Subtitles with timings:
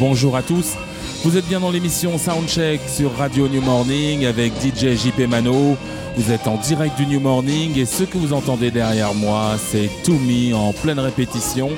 [0.00, 0.76] Bonjour à tous.
[1.24, 5.76] Vous êtes bien dans l'émission Soundcheck sur Radio New Morning avec DJ JP Mano.
[6.16, 9.90] Vous êtes en direct du New Morning et ce que vous entendez derrière moi, c'est
[10.04, 11.68] To Me en pleine répétition.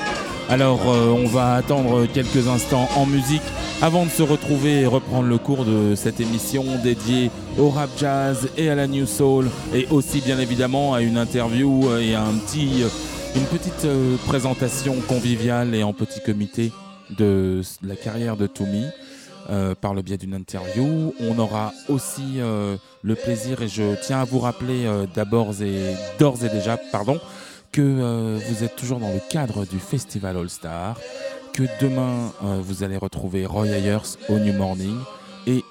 [0.49, 3.43] Alors, euh, on va attendre quelques instants en musique
[3.81, 8.49] avant de se retrouver et reprendre le cours de cette émission dédiée au rap jazz
[8.57, 12.85] et à la new soul et aussi bien évidemment à une interview et à petit,
[13.35, 16.71] une petite euh, présentation conviviale et en petit comité
[17.11, 18.87] de la carrière de Toumi
[19.51, 21.13] euh, par le biais d'une interview.
[21.19, 25.97] On aura aussi euh, le plaisir, et je tiens à vous rappeler euh, d'abord et
[26.21, 27.19] d'ores et déjà, pardon,
[27.73, 31.01] que vous êtes toujours dans le cadre du Festival All Star,
[31.55, 34.99] que demain vous allez retrouver Roy Ayers au New Morning
[35.47, 35.65] et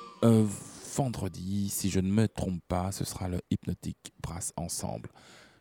[0.96, 5.10] vendredi, si je ne me trompe pas, ce sera le Hypnotic Brass Ensemble.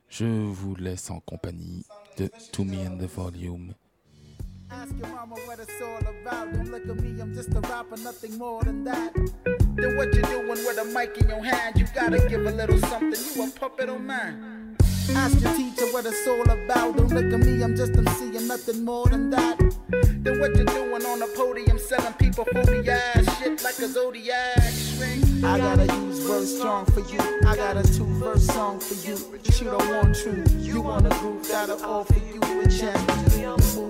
[0.08, 1.84] Je vous laisse en compagnie
[2.16, 3.74] de To and the Volume
[4.72, 6.52] Ask your mama what it's all about.
[6.52, 9.12] Don't look at me, I'm just a rapper, nothing more than that.
[9.74, 11.76] Then what you doing with a mic in your hand?
[11.76, 13.20] You gotta give a little something.
[13.34, 14.76] You a puppet on mine.
[15.14, 16.96] Ask your teacher what it's all about.
[16.96, 19.58] Don't look at me, I'm just MC and nothing more than that.
[20.22, 24.60] Then what you doing on the podium selling people phony ass shit like a zodiac
[24.70, 25.29] string?
[25.42, 27.18] I gotta use verse strong for you.
[27.46, 29.16] I got a two verse song for you.
[29.30, 30.54] But you don't want truth.
[30.58, 33.30] You want a group that'll offer you a chance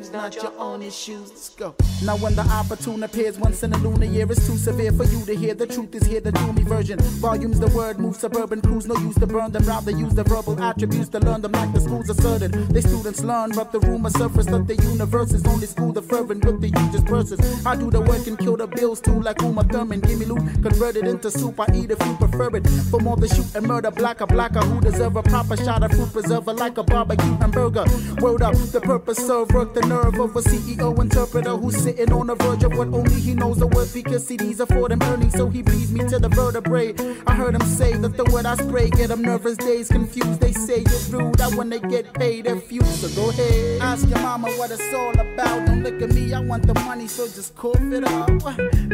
[0.00, 1.31] moves, not your own issues.
[1.31, 1.75] Let's go.
[2.05, 5.25] Now, when the opportune appears once in a lunar year, it's too severe for you
[5.27, 5.55] to hear.
[5.55, 6.99] The truth is here, the doomy version.
[7.21, 9.65] Volumes, the word move suburban crews, no use to burn them.
[9.65, 12.53] Rather use the verbal attributes to learn them like the schools are asserted.
[12.53, 16.44] They students learn, but the rumor surface that the universe is only school the fervent
[16.44, 17.67] with the hugest verses.
[17.67, 20.00] I do the work and kill the bills too, like Uma Thurman.
[20.00, 21.61] Give me loot, convert it into soup.
[21.61, 22.67] I eat if you prefer it.
[22.91, 26.12] For more than shoot and murder, blacker, blacker, who deserve a proper shot of fruit
[26.12, 27.84] preserver like a barbecue hamburger.
[28.21, 32.27] Word up, the purpose serve work the nerve of a CEO interpreter who's sitting on
[32.27, 35.49] the verge of what only he knows the word because CDs afford him earning, so
[35.49, 36.95] he bleeds me to the vertebrae.
[37.27, 40.41] I heard him say that the word I spray get him nervous days confused.
[40.41, 42.83] They say you're rude, I when they get paid, they're few.
[42.84, 45.67] So go ahead, ask your mama what it's all about.
[45.67, 48.29] Don't look at me, I want the money, so just cough it up.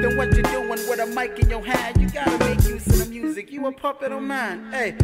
[0.03, 2.01] Then what you doing with a mic in your hand?
[2.01, 3.53] You gotta make use of the music.
[3.53, 4.73] You a puppet on mine.
[4.73, 4.95] Hey,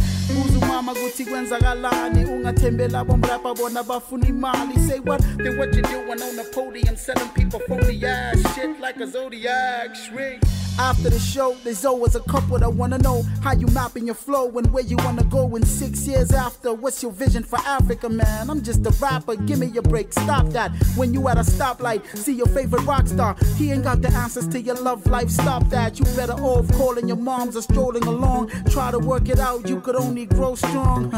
[0.45, 4.79] uzu mama guthi kwenzakalani ungathembela bomrapa bona bafuna imali.
[4.89, 5.21] Say what?
[5.39, 9.95] Then what you doing on the podium selling people phony ass shit like a zodiac
[9.95, 10.43] shrink.
[10.79, 14.51] After the show, there's always a couple that wanna know how you mapping your flow
[14.57, 16.73] and where you wanna go in six years after.
[16.73, 18.49] What's your vision for Africa, man?
[18.49, 20.13] I'm just a rapper, give me a break.
[20.13, 20.73] Stop that.
[20.97, 23.37] When you at a stoplight, see your favorite rock star.
[23.57, 25.31] He ain't got the answers to your love life.
[25.31, 25.99] Stop that.
[25.99, 28.51] You better off calling your moms or strolling along.
[28.71, 31.13] Try to work it out, you could only grow strong.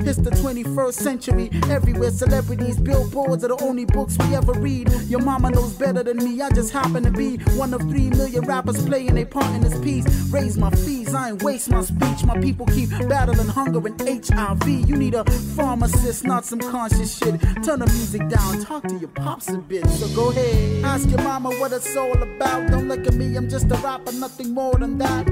[0.00, 1.50] It's the 21st century.
[1.68, 4.90] Everywhere celebrities, billboards are the only books we ever read.
[5.08, 6.40] Your mama knows better than me.
[6.40, 9.62] I just happen to be one of three million rappers playing playing a part in
[9.62, 10.04] this piece.
[10.30, 12.24] Raise my fees, I ain't waste my speech.
[12.24, 14.68] My people keep battling hunger and HIV.
[14.68, 15.24] You need a
[15.56, 17.40] pharmacist, not some conscious shit.
[17.64, 19.88] Turn the music down, talk to your pops a bit.
[19.88, 22.70] So go ahead, ask your mama what it's all about.
[22.70, 25.26] Don't look at me, I'm just a rapper, nothing more than that.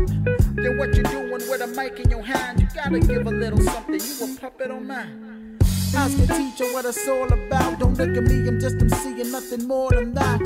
[0.54, 2.60] Then what you doing with a mic in your hand?
[2.60, 4.00] You gotta give a little something.
[4.00, 5.27] You a puppet on mine.
[5.94, 7.78] Ask the teacher what it's all about.
[7.78, 10.40] Don't look at me, I'm just emceeing nothing more than that.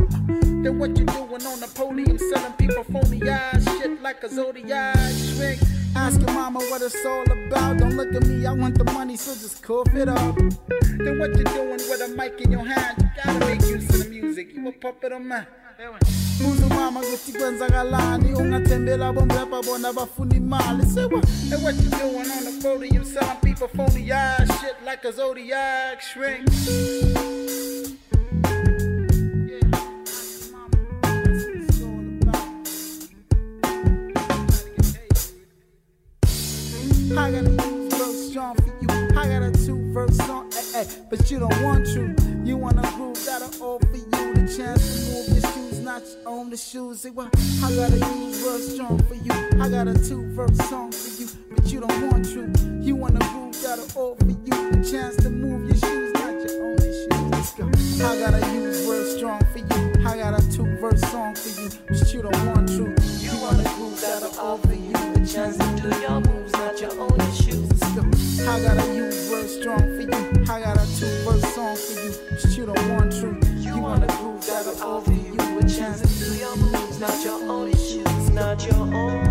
[0.63, 4.97] Then what you doing on the podium selling people phony ass shit like a zodiac
[5.11, 5.61] shrink.
[5.95, 7.79] Ask your mama what it's all about.
[7.79, 10.37] Don't look at me, I want the money, so just cough it up.
[10.37, 12.97] Then what you doing with a mic in your hand?
[12.99, 14.55] You gotta make use of the music.
[14.55, 15.47] You a puppet of mine.
[17.33, 18.33] Kwenzakalani
[19.63, 19.95] bona
[20.87, 21.21] sewa
[21.63, 26.49] what you doing on the podium selling people phony ass shit like a zodiac shrink
[37.15, 37.51] I got a
[37.91, 38.89] verse strong for you.
[39.17, 42.17] I got a two verse song, eh, eh, but you don't want to.
[42.43, 45.42] You wanna groove that'll offer you the chance to move your
[46.01, 47.01] shoes, not own the shoes.
[47.01, 47.31] Say, well,
[47.63, 49.33] I got a two verse strong for you.
[49.61, 52.53] I got a two verse song for you, but you don't want to.
[52.81, 56.79] You wanna groove that'll offer you the chance to move your shoes, not your own
[56.79, 57.31] shoes.
[57.31, 57.67] Let's go.
[58.07, 60.07] I got a use verse strong for you.
[60.07, 62.85] I got a two verse song for you, but you don't want to.
[63.19, 67.19] You wanna groove that'll offer you the chance to do your moves, not your own
[67.33, 67.69] shoes.
[68.49, 70.45] I got a U verse strong for you.
[70.51, 73.39] I got a two verse song for you, but you don't want to.
[73.59, 75.22] You wanna groove that'll offer you
[75.83, 79.22] to do your moves, not your own issues, not your own.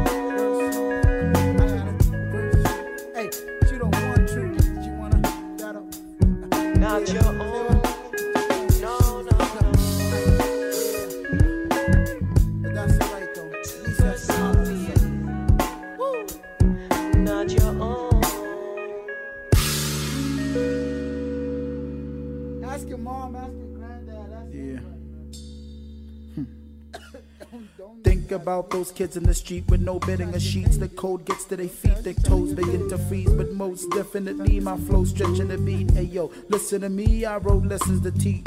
[28.31, 30.77] About those kids in the street with no bedding or sheets.
[30.77, 33.31] The cold gets to their feet, their toes begin to freeze.
[33.31, 35.91] But most definitely, my flow stretching the beat.
[35.91, 38.45] Hey yo, listen to me, I wrote lessons to teach.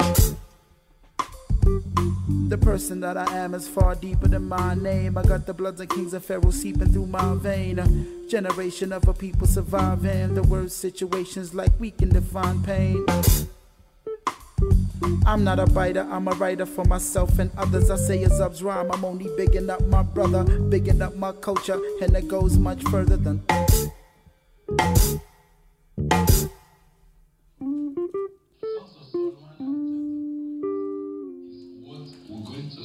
[2.47, 5.17] The person that I am is far deeper than my name.
[5.17, 7.79] I got the bloods of kings and pharaohs seeping through my vein.
[7.79, 7.87] A
[8.27, 13.05] generation of a people surviving the worst situations like we can define pain.
[15.25, 17.89] I'm not a biter, I'm a writer for myself and others.
[17.89, 18.91] I say it's Zub's rhyme.
[18.91, 23.17] I'm only bigging up my brother, bigging up my culture, and it goes much further
[23.17, 23.41] than.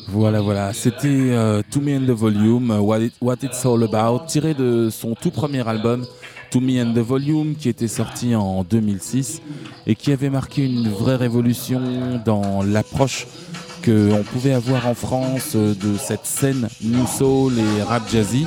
[0.08, 0.72] Voilà, voilà.
[0.72, 5.30] C'était euh, To Me and the Volume, What It's All About, tiré de son tout
[5.30, 6.04] premier album,
[6.50, 9.40] To Me and the Volume, qui était sorti en 2006
[9.86, 11.80] et qui avait marqué une vraie révolution
[12.24, 13.26] dans l'approche
[13.84, 18.46] qu'on pouvait avoir en France euh, de cette scène New Soul et rap jazzy.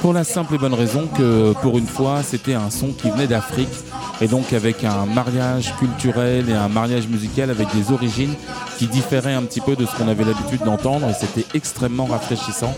[0.00, 3.26] Pour la simple et bonne raison que, pour une fois, c'était un son qui venait
[3.26, 3.68] d'Afrique
[4.20, 8.34] et donc avec un mariage culturel et un mariage musical avec des origines
[8.78, 12.74] qui différaient un petit peu de ce qu'on avait l'habitude d'entendre et c'était extrêmement rafraîchissant.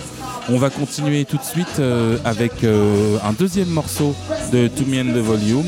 [0.48, 4.14] On va continuer tout de suite euh, avec euh, un deuxième morceau
[4.52, 5.66] de To Me and the Volume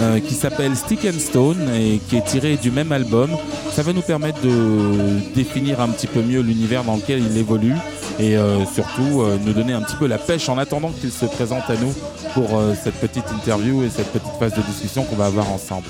[0.00, 3.30] euh, qui s'appelle Stick and Stone et qui est tiré du même album.
[3.72, 7.74] Ça va nous permettre de définir un petit peu mieux l'univers dans lequel il évolue
[8.18, 8.34] et
[8.74, 11.92] surtout nous donner un petit peu la pêche en attendant qu'il se présente à nous
[12.32, 15.88] pour cette petite interview et cette petite phase de discussion qu'on va avoir ensemble.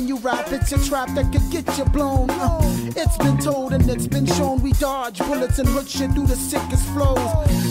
[0.00, 2.30] When you rap, it's a trap that could get you blown.
[2.30, 2.60] Uh,
[2.96, 6.36] it's been told and it's been shown we dodge bullets and hook shit through the
[6.36, 7.20] sickest flows.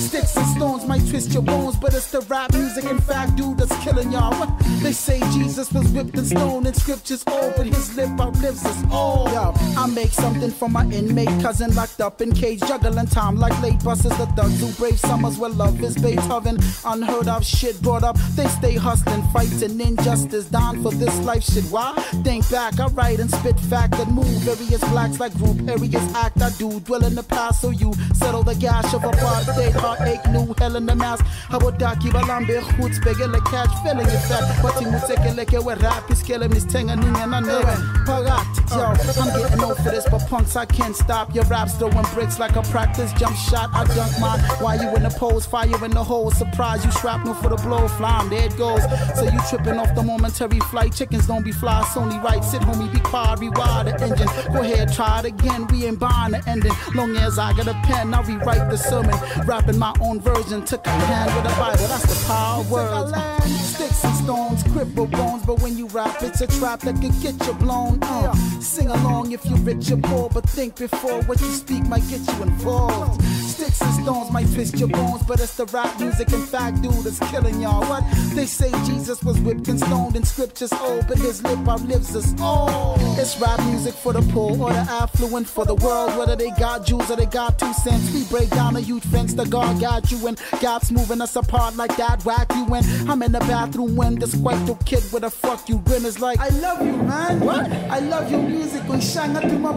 [0.03, 3.57] Sticks and stones might twist your bones, but it's the rap music, in fact, dude,
[3.57, 4.45] that's killing y'all.
[4.83, 8.83] They say Jesus was whipped and stoned and scriptures all, but his lip outlives us
[8.91, 9.27] all.
[9.33, 13.59] Yo, I make something for my inmate cousin locked up in cage, juggling time like
[13.61, 14.15] late buses.
[14.17, 16.59] The thugs who brave summers where love is Beethoven.
[16.85, 21.65] Unheard of shit brought up, they stay hustling, fighting injustice, down for this life shit.
[21.65, 21.95] Why?
[22.23, 26.41] Think back, I write and spit fact that move various blacks like group areas act.
[26.41, 30.25] I do dwell in the past, so you settle the gash of a apartheid, heartache,
[30.31, 31.25] new hell in the mask.
[31.49, 34.43] Habodaki balambe hoots begele catch feeling it fat.
[34.61, 37.79] But you take we rap is killing this thing and I know it.
[38.05, 39.58] Pagat, yo, I'm getting
[40.01, 41.33] this, but punks I can't stop.
[41.35, 43.69] Your raps throwing bricks like a practice jump shot.
[43.73, 46.31] I dunk mine Why you in the pose, fire in the hole.
[46.31, 48.83] Surprise, you shrapnel for the blow, flam, there it goes.
[49.15, 50.93] So you tripping off the momentary flight.
[50.93, 52.43] Chickens don't be fly, so only right.
[52.43, 54.53] Sit, homie, be quiet, rewire the engine.
[54.53, 55.67] Go ahead, try it again.
[55.67, 56.73] We ain't buying the ending.
[56.95, 59.15] Long as I got a pen, I'll rewrite the sermon.
[59.45, 60.63] Rapping my own version.
[60.65, 63.39] Took a hand with a Bible, that's the power of words.
[63.49, 67.35] Sticks and stones, cripple bones, but when you rap, it's a trap that could get
[67.45, 67.99] you blown.
[68.01, 72.07] Uh, sing along if you're rich or poor, but think before what you speak might
[72.09, 73.21] get you involved.
[73.23, 76.93] Sticks and stones might twist your bones, but it's the rap music in fact, dude,
[76.93, 77.81] that's killing y'all.
[77.89, 78.03] What?
[78.33, 82.33] They say Jesus was whipped and stoned in scriptures old, but his lip outlives us
[82.39, 82.95] all.
[83.19, 86.85] It's rap music for the poor or the affluent for the world, whether they got
[86.85, 88.13] Jews or they got two cents.
[88.13, 91.75] We break down a huge fence, the God got you, and God's moving us apart
[91.75, 92.23] like that.
[92.23, 93.09] Whack you in.
[93.09, 96.19] I'm in the bathroom when this white little kid with a fuck you grin is
[96.19, 97.39] like, I love you, man.
[97.41, 97.69] What?
[97.71, 98.83] I love your music.
[98.87, 99.73] When shanga to my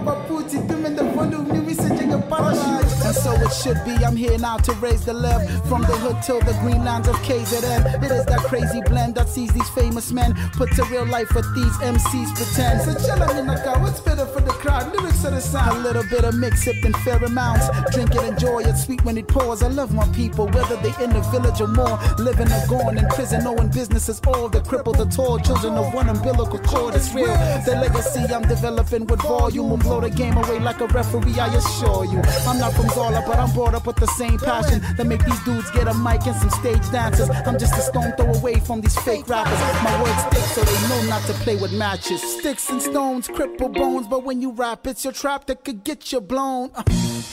[3.04, 3.92] And so it should be.
[4.04, 7.16] I'm here now to raise the left from the hood till the green lands of
[7.16, 8.02] KZN.
[8.02, 11.44] It is that crazy blend that sees these famous men put to real life what
[11.54, 12.80] these MCs pretend.
[12.82, 14.94] So chillin' in the car, what's better for the crowd?
[14.94, 15.78] Lyrics or the sound?
[15.78, 17.68] A little bit of mix, sip in fair amounts.
[17.92, 19.62] Drink it, enjoy it, sweet when it pours.
[19.62, 21.98] I love my people, whether they in the village or more.
[22.18, 24.48] Living or gone in prison, knowing business is all.
[24.48, 27.34] The crippled, the tall, children of one umbilical cord is real.
[27.66, 31.54] The legacy I'm developing with volume will blow the game away like a referee, I
[31.54, 32.20] assure you.
[32.46, 35.44] I'm not from Zola, but I'm brought up with the same passion that make these
[35.44, 37.28] dudes get a mic and some stage dancers.
[37.46, 39.60] I'm just a stone throw away from these fake rappers.
[39.84, 42.22] My words stick so they know not to play with matches.
[42.22, 46.10] Sticks and stones, cripple bones, but when you rap, it's your trap that could get
[46.12, 46.70] you blown.
[46.74, 46.82] Uh,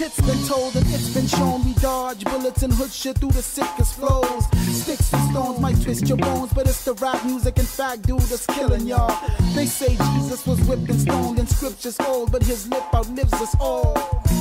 [0.01, 3.42] it's been told and it's been shown we dodge bullets and hood shit through the
[3.42, 4.46] sickest flows.
[4.82, 8.20] Sticks and stones might twist your bones, but it's the rap music, in fact, dude,
[8.22, 9.13] that's killing y'all.
[9.56, 13.55] They say Jesus was whipped and stoned in scriptures old, but his lip outlives us
[13.60, 13.96] all.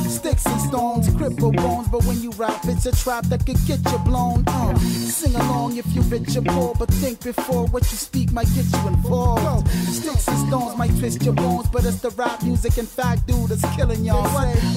[0.08, 3.78] Sticks and stones, cripple bones, but when you rap, it's a trap that could get
[3.90, 4.42] you blown.
[4.46, 8.48] Uh, sing along if you're rich or poor, but think before what you speak might
[8.54, 9.68] get you involved.
[9.68, 13.48] Sticks and stones might twist your bones, but it's the rap music, in fact, dude,
[13.48, 14.28] that's killing y'all.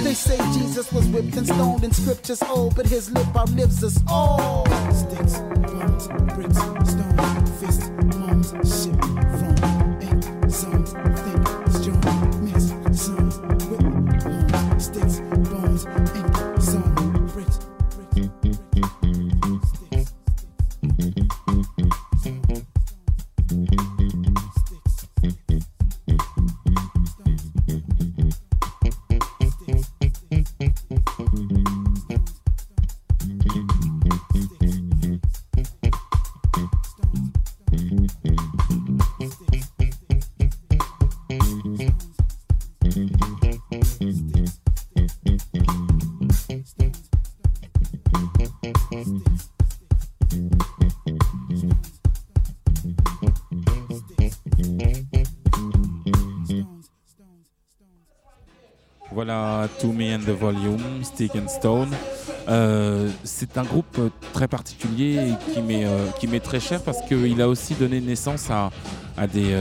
[0.03, 3.99] They say Jesus was whipped and stoned in scriptures old, but his lip outlives us
[4.07, 4.65] all.
[4.91, 6.57] Sticks, bones, bricks,
[6.91, 8.51] stones, fists, moans,
[8.83, 9.30] shit
[60.25, 61.89] the Volume, Stick and Stone.
[62.49, 65.19] Euh, c'est un groupe euh, très particulier
[65.53, 68.71] qui m'est euh, très cher parce qu'il a aussi donné naissance à,
[69.17, 69.55] à des,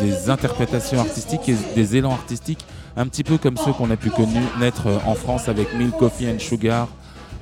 [0.00, 2.64] des interprétations artistiques et des élans artistiques,
[2.96, 6.38] un petit peu comme ceux qu'on a pu connaître en France avec Milk Coffee and
[6.38, 6.88] Sugar,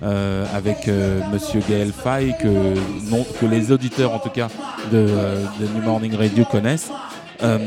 [0.03, 2.75] avec euh, Monsieur Gaël Faye, que,
[3.41, 4.49] que les auditeurs en tout cas
[4.93, 5.07] de,
[5.61, 6.91] de New Morning Radio connaissent.
[7.43, 7.59] Euh,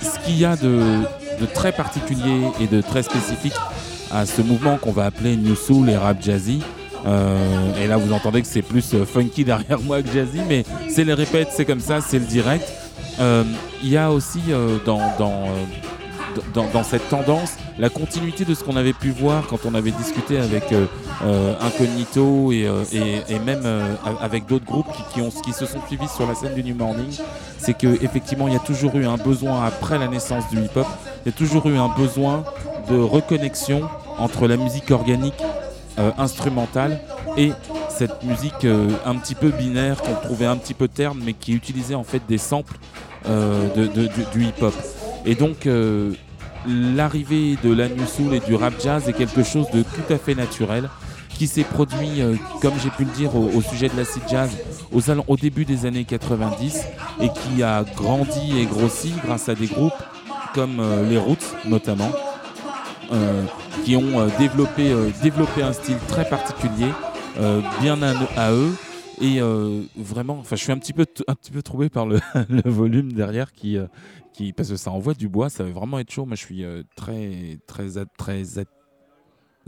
[0.00, 1.02] ce qu'il y a de,
[1.40, 3.54] de très particulier et de très spécifique
[4.10, 6.62] à ce mouvement qu'on va appeler New Soul et Rap Jazzy.
[7.06, 7.36] euh,
[7.82, 11.04] et là, vous entendez que c'est plus euh, funky derrière moi que jazzy, mais c'est
[11.04, 12.64] les répètes, c'est comme ça, c'est le direct.
[13.20, 13.42] Euh,
[13.82, 14.40] Il y a aussi
[14.86, 15.00] dans,
[16.54, 20.38] dans, cette tendance la continuité de ce qu'on avait pu voir quand on avait discuté
[20.38, 20.86] avec euh,
[21.24, 22.84] euh, Incognito et, euh,
[23.44, 23.66] même
[24.20, 24.86] avec d'autres groupes
[25.42, 27.12] qui, se sont suivis sur la scène du New Morning,
[27.58, 30.86] c'est qu'effectivement il y a toujours eu un besoin après la naissance du hip-hop,
[31.24, 32.44] il y a toujours eu un besoin
[32.90, 33.82] de reconnexion
[34.18, 35.42] entre la musique organique
[36.18, 37.00] instrumentale
[37.36, 37.52] et
[37.90, 38.66] cette musique
[39.04, 42.22] un petit peu binaire qu'on trouvait un petit peu terne mais qui utilisait en fait
[42.28, 42.78] des samples
[43.26, 43.86] de,
[44.32, 44.74] du hip-hop.
[45.24, 46.12] Et donc euh,
[46.66, 50.18] l'arrivée de la new soul et du rap jazz est quelque chose de tout à
[50.18, 50.88] fait naturel
[51.28, 54.50] qui s'est produit, euh, comme j'ai pu le dire, au, sujet de l'acid jazz
[54.92, 56.84] au début des années 90
[57.20, 59.92] et qui a grandi et grossi grâce à des groupes
[60.54, 62.10] comme euh, les Roots notamment,
[63.84, 64.92] qui ont développé,
[65.62, 66.88] un style très particulier,
[67.82, 68.72] bien à eux.
[69.20, 72.20] Et euh, vraiment, enfin, je suis un petit peu, un petit peu troublé par le,
[72.64, 73.86] volume derrière qui, euh,
[74.32, 76.24] qui, parce que ça envoie du bois, ça va vraiment être chaud.
[76.24, 78.44] Moi, je suis euh, très, très, très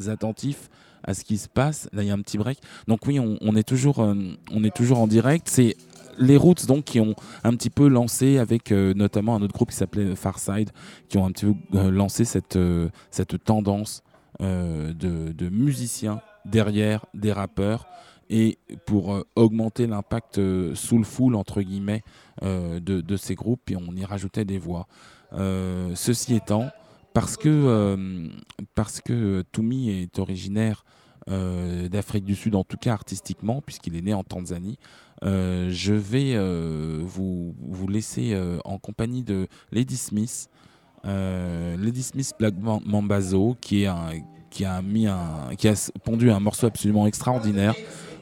[0.09, 0.71] attentif
[1.03, 1.89] à ce qui se passe.
[1.93, 2.59] Là, il y a un petit break.
[2.89, 5.49] Donc oui, on, est toujours, on est toujours en direct.
[5.51, 5.77] C'est
[6.19, 9.77] les Roots donc qui ont un petit peu lancé avec notamment un autre groupe qui
[9.77, 10.71] s'appelait Farside,
[11.11, 12.59] qui ont un petit peu lancé cette
[13.11, 14.03] cette tendance
[14.41, 17.87] de musiciens derrière des rappeurs
[18.31, 22.03] et pour euh, augmenter l'impact euh, soulful entre guillemets
[22.43, 24.87] euh, de, de ces groupes, puis on y rajoutait des voix.
[25.33, 26.69] Euh, ceci étant,
[27.13, 28.29] parce que
[28.75, 30.85] parce que Toumi est originaire
[31.27, 34.79] d'Afrique du Sud, en tout cas artistiquement, puisqu'il est né en Tanzanie.
[35.23, 36.37] Je vais
[37.03, 40.49] vous, vous laisser en compagnie de Lady Smith,
[41.05, 43.87] Lady Smith Black Mam- Mambazo, qui
[44.51, 47.75] qui a mis un qui a pondu un morceau absolument extraordinaire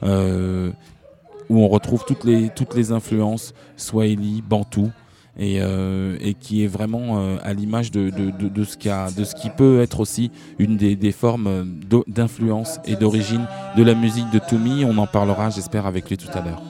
[0.03, 4.91] où on retrouve toutes les toutes les influences Swahili, Bantou
[5.39, 9.51] et, euh, et qui est vraiment euh, à l'image de, de, de, de ce qui
[9.51, 11.65] peut être aussi une des, des formes euh,
[12.07, 14.85] d'influence et d'origine de la musique de Toumi.
[14.85, 16.63] On en parlera, j'espère, avec lui tout à l'heure.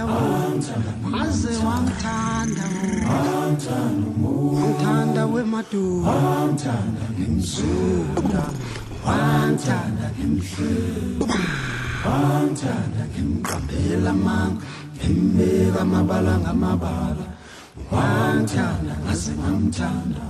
[0.00, 2.64] Wamthanda madoda wamthanda wamthanda aze
[3.16, 5.22] wamthanda umuntu wamthanda
[6.06, 7.04] wamthanda
[9.06, 11.36] wamthanda ngemhluba
[12.06, 14.64] wamthanda ngemqambela manga
[14.96, 17.26] ngembeka amabala ngamabala
[17.92, 20.20] wamthanda ngaze ngamthanda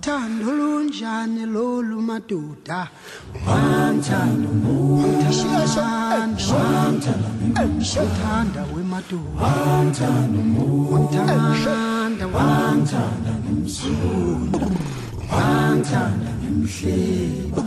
[0.00, 2.88] uthando lunjani lolu madoda
[8.02, 9.46] uthanda wemadoda
[12.34, 14.66] wamthanda ngemsulu
[15.32, 17.62] wamthanda ngemhleba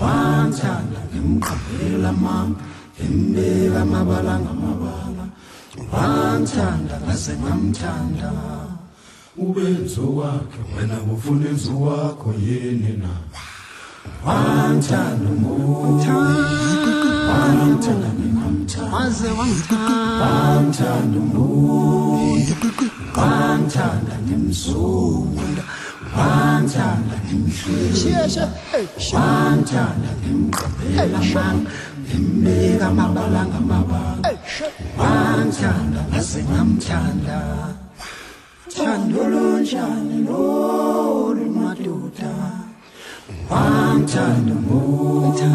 [0.00, 2.60] wamthanda ngemqaphela manga
[3.00, 5.24] ngembeka amabala ngamabala
[5.92, 8.30] wamthanda ngaze ngamthanda
[9.36, 13.08] ubenzo wakhe wena ufuna enzo wakho yini na?
[14.26, 16.08] Wamthanda umuntu.
[17.28, 18.08] Wamthanda
[18.92, 20.72] waze wamthanda.
[24.26, 25.62] Ngemzunda
[26.16, 28.44] wamthanda ngemhlesha
[29.14, 31.70] wamthanda ngemqaphela manga
[32.04, 34.30] ngembeka amabala ngamabala
[34.98, 37.38] wamthanda ngaze ngamthanda
[38.74, 42.32] thando lunjani lolu madoda
[43.50, 45.46] wamthanda umuntu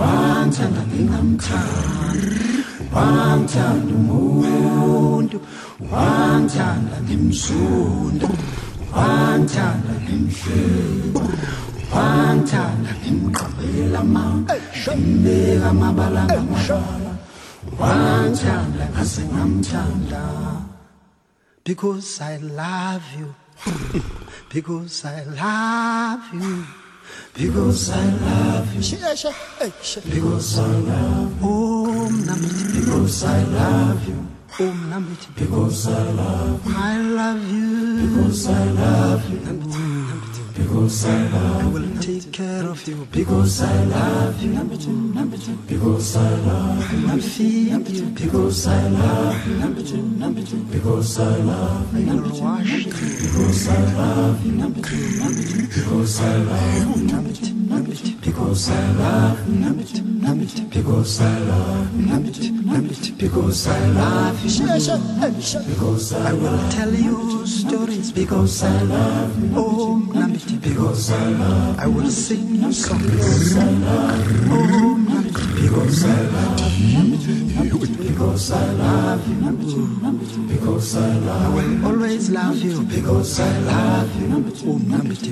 [0.00, 2.36] wamthanda ngingamthanda
[2.94, 5.36] wamthanda umuntu
[5.92, 8.28] wamthanda ngemzunda
[8.96, 11.22] wamthanda ngemhleba
[11.94, 14.54] wamthanda ngemqaphela manga
[14.88, 17.12] ngembeka amabala ngamabala
[17.80, 20.22] wamthanda ngaze ngamthanda
[21.70, 23.32] because I love you.
[24.52, 26.66] because I love you.
[27.32, 28.80] Because I love you.
[28.80, 31.46] Because I love you.
[31.46, 32.10] Oh,
[32.74, 34.26] Because I love you.
[34.58, 34.74] Oh.
[35.38, 36.74] Because I love you.
[36.74, 38.18] I love you.
[38.18, 40.29] Because I love you.
[40.70, 41.68] Because I love you.
[41.68, 43.08] I will take care of you.
[43.10, 44.52] Because I love you.
[44.52, 45.12] Namiti.
[45.12, 45.66] Namiti.
[45.66, 47.08] Because I love you.
[47.08, 48.06] I'll feed you.
[48.10, 49.54] Because I love you.
[49.56, 49.98] Namiti.
[50.20, 50.70] Namiti.
[50.70, 52.22] Because I love you.
[52.40, 52.84] Wash you.
[52.84, 54.52] Because I love you.
[54.52, 54.96] Namiti.
[55.18, 55.74] Namiti.
[55.74, 57.02] Because I love you.
[57.08, 57.50] Namiti.
[57.66, 58.20] Namiti.
[58.22, 59.54] Because I love you.
[59.56, 60.00] Namiti.
[60.22, 60.70] Namiti.
[60.70, 62.06] Because I love you.
[62.06, 62.50] Namiti.
[62.62, 63.18] Namiti.
[63.18, 64.66] Because I love you.
[65.74, 68.12] Because I will tell you stories.
[68.12, 69.50] Because I love you.
[69.56, 70.59] Oh, Namiti.
[70.59, 71.82] Because I love you.
[71.82, 73.02] I will sing you songs.
[73.10, 74.48] Because I love you.
[74.52, 74.96] Oh,
[75.56, 77.16] Because I love you.
[77.96, 79.36] Because I love you.
[80.48, 81.30] Because I love you.
[81.30, 82.82] I will always love you.
[82.82, 84.28] Because I love you.
[84.66, 84.78] Oh.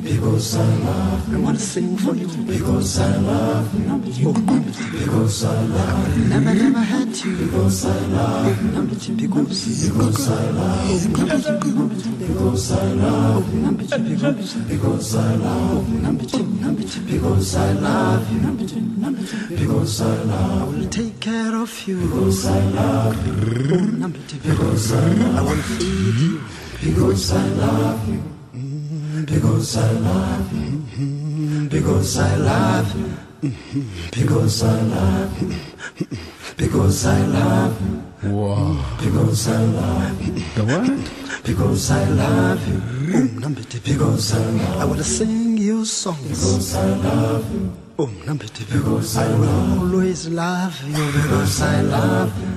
[0.03, 1.37] Because I love you.
[1.37, 2.29] I want to sing for you.
[2.47, 3.75] Because I love
[4.19, 4.29] you.
[4.31, 4.33] Oh.
[4.33, 6.25] Because I love you.
[6.25, 7.37] I will never, never hurt you.
[7.37, 8.71] Because I love you.
[8.71, 9.17] Namiti.
[9.17, 11.09] Because, because I love you.
[11.09, 13.73] Because I love you.
[13.73, 15.18] Because, because I love you.
[15.19, 16.43] Namiti.
[16.63, 17.07] Namiti.
[17.07, 18.39] Because I love you.
[18.41, 18.81] Namiti.
[19.03, 19.49] Namiti.
[19.49, 20.77] Because I love you.
[20.77, 22.01] I will take care of you.
[22.01, 23.33] Because I love you.
[23.33, 24.43] Oh, Namiti.
[24.43, 25.39] Because I love you.
[25.39, 26.41] I will feed you.
[26.95, 28.23] Because I love you.
[28.55, 30.83] Mm, Because I love you.
[30.99, 33.11] Mm, Because I love you.
[33.43, 33.55] Mm,
[34.11, 35.55] Because I love you.
[36.57, 38.03] Because I love you.
[39.01, 40.33] Because I love you.
[40.57, 41.45] The what?
[41.45, 42.83] Because I love you.
[43.15, 43.79] Oh, Nambiti.
[43.85, 44.81] Because I love you.
[44.81, 46.29] I will sing you songs.
[46.29, 47.73] Because I love you.
[48.01, 48.67] Oh, Nambiti.
[48.73, 50.95] Because I will always love you.
[50.95, 52.49] Because I love you.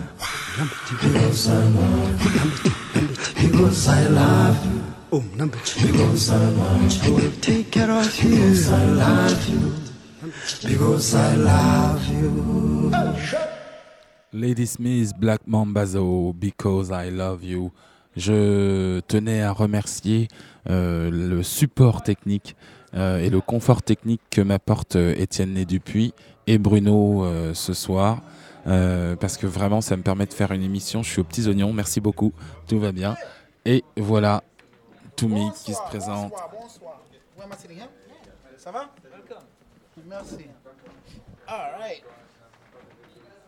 [0.57, 0.93] Nambiti.
[1.13, 2.31] Because I love you.
[2.39, 2.69] Nambiti.
[2.95, 3.51] Nambiti.
[3.51, 4.81] Because I love you.
[5.13, 5.91] Oh, number two.
[5.91, 7.13] Because I love you.
[7.13, 8.29] I will take care of you.
[8.31, 9.73] Because I love you.
[10.67, 12.91] Because I love you.
[14.33, 17.71] Lady Smith, Black Mambazo, Because I Love You.
[18.15, 20.27] Je tenais à remercier
[20.69, 22.55] euh, le support technique
[22.93, 26.13] euh, et le confort technique que m'apportent euh, Étienne Né Dupuis
[26.47, 28.21] et Bruno euh, ce soir.
[28.67, 31.03] euh, parce que vraiment, ça me permet de faire une émission.
[31.03, 31.71] Je suis aux petits oignons.
[31.73, 32.33] Merci beaucoup.
[32.67, 33.15] Tout va bien.
[33.65, 34.43] Et voilà,
[35.15, 36.31] Toumi qui se présente.
[36.31, 37.01] Bonsoir, bonsoir.
[38.57, 38.89] Ça va?
[40.11, 40.45] Merci.
[41.47, 42.03] All right.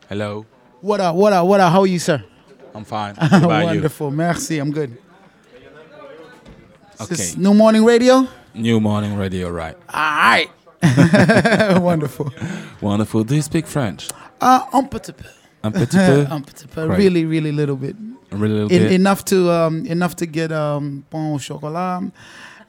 [0.07, 0.45] Hello.
[0.79, 1.73] What up, what up, what up?
[1.73, 2.23] How are you, sir?
[2.73, 3.15] I'm fine.
[3.19, 3.65] What about you?
[3.65, 4.11] Wonderful.
[4.11, 4.59] Merci.
[4.59, 4.91] I'm good.
[6.95, 7.15] Is Okay.
[7.15, 8.25] this New Morning Radio?
[8.55, 9.75] New Morning Radio, right.
[9.93, 10.49] All right.
[11.81, 12.31] Wonderful.
[12.79, 13.25] Wonderful.
[13.25, 14.07] Do you speak French?
[14.39, 15.27] Uh, un petit peu.
[15.65, 16.27] Un petit peu?
[16.31, 16.87] un petit peu.
[16.87, 16.97] Great.
[16.97, 17.97] Really, really little bit.
[18.31, 18.91] A little En- bit?
[18.93, 22.01] enough to um, enough to get um, bon au chocolat,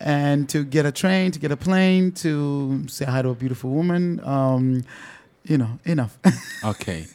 [0.05, 3.71] and to get a train, to get a plane, to say hi to a beautiful
[3.71, 4.21] woman.
[4.25, 4.85] Um,
[5.45, 6.17] you know, enough.
[6.65, 7.07] Okay.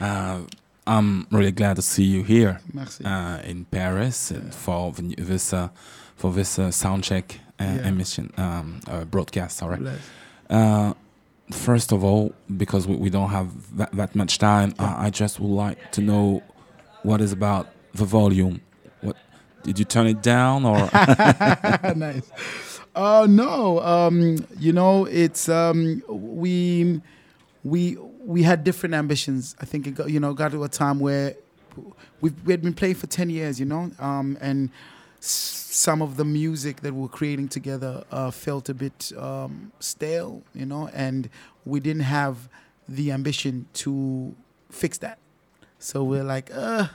[0.00, 0.40] Uh,
[0.86, 3.04] I'm really glad to see you here Merci.
[3.04, 5.68] uh, in Paris and for this uh,
[6.16, 7.88] for this uh, soundcheck uh, Yeah.
[7.88, 9.56] emission um, uh, broadcast.
[9.58, 9.78] Sorry.
[10.50, 10.94] Uh,
[11.50, 15.38] first of all, because we, we don't have that, that much time, I, I just
[15.40, 16.42] would like to know
[17.04, 18.60] what is about the volume.
[19.62, 20.76] Did you turn it down or?
[21.96, 22.30] nice.
[22.94, 27.00] Uh, no, um, you know, it's um, we
[27.64, 29.56] we we had different ambitions.
[29.60, 31.34] I think it got, you know got to a time where
[32.20, 34.70] we've we had been playing for ten years, you know, um, and
[35.20, 40.66] some of the music that we're creating together uh, felt a bit um, stale, you
[40.66, 41.30] know, and
[41.64, 42.48] we didn't have
[42.88, 44.34] the ambition to
[44.70, 45.18] fix that.
[45.78, 46.88] So we're like, uh,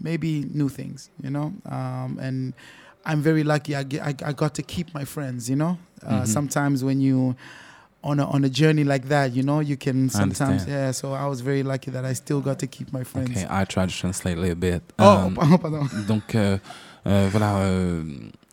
[0.00, 1.52] maybe new things, you know?
[1.66, 2.52] Um, and
[3.06, 3.74] I'm very lucky.
[3.76, 5.76] I, get, I I got to keep my friends, you know?
[6.02, 6.26] Uh, Mhm.
[6.26, 7.34] Sometimes when you
[8.02, 10.92] on a on a journey like that, you know, you can sometimes yeah.
[10.92, 13.30] So I was very lucky that I still got to keep my friends.
[13.30, 14.82] okay, I try to translate a little bit.
[14.98, 15.88] Oh, Um, pardon, pardon.
[16.06, 16.58] Donc euh,
[17.06, 18.04] euh, voilà, euh,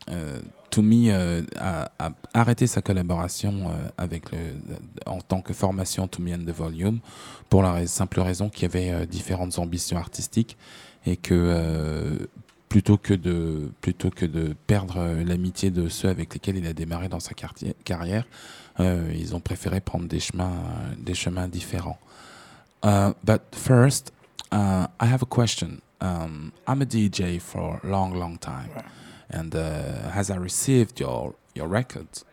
[0.09, 4.37] euh, Toumi euh, a, a arrêté sa collaboration euh, avec le,
[5.05, 6.99] en tant que formation Toumi and the Volume
[7.49, 10.57] pour la simple raison qu'il y avait euh, différentes ambitions artistiques
[11.05, 12.17] et que euh,
[12.69, 16.73] plutôt que de plutôt que de perdre euh, l'amitié de ceux avec lesquels il a
[16.73, 18.25] démarré dans sa quartier- carrière,
[18.79, 20.53] euh, ils ont préféré prendre des chemins
[20.97, 21.99] des chemins différents.
[22.83, 24.11] Uh, but first,
[24.51, 25.81] uh, I have a question.
[25.99, 28.71] Um, I'm a DJ for a long, long time,
[29.29, 32.25] and uh, as I received your your records,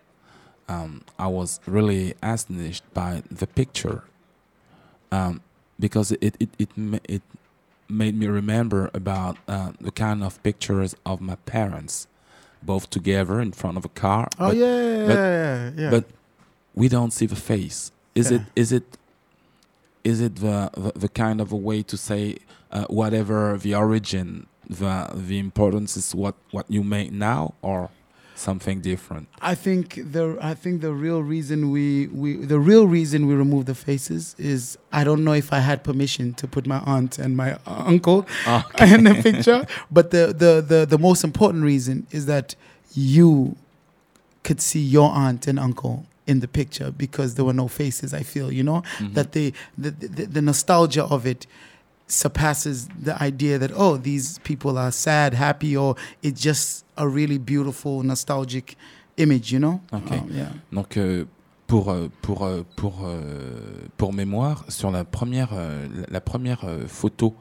[0.68, 4.04] um, I was really astonished by the picture,
[5.12, 5.42] um,
[5.78, 6.48] because it it
[7.09, 7.22] it
[7.88, 12.07] made me remember about uh, the kind of pictures of my parents,
[12.62, 14.29] both together in front of a car.
[14.38, 15.90] Oh but- yeah, but- yeah, yeah.
[15.90, 16.05] but
[16.74, 17.92] we don't see the face.
[18.14, 18.38] Is Yeah.
[18.38, 18.98] it is it
[20.05, 22.37] is it the, the the kind of a way to say
[22.72, 27.90] uh, whatever the origin, the the importance is what what you make now, or
[28.38, 29.29] something different?
[29.40, 33.66] I think the I think the real reason we, we the real reason we remove
[33.66, 37.37] the faces is I don't know if I had permission to put my aunt and
[37.37, 38.27] my uncle
[38.81, 42.55] in the picture, but the, the the the most important reason is that
[42.94, 43.57] you
[44.44, 48.14] could see your aunt and uncle in the picture because there were no faces.
[48.14, 49.14] I feel you know mm-hmm.
[49.14, 51.46] that the the, the the nostalgia of it
[52.09, 57.38] surpasses the idea that oh these people are sad happy or it just a really
[57.38, 58.76] beautiful nostalgic
[59.16, 59.80] image you know?
[59.92, 60.18] Okay.
[60.18, 61.24] Um, yeah Donc euh,
[61.66, 63.08] pour euh, pour euh, pour
[63.96, 65.50] pour mémoire, sur la première
[66.08, 67.34] la première photo.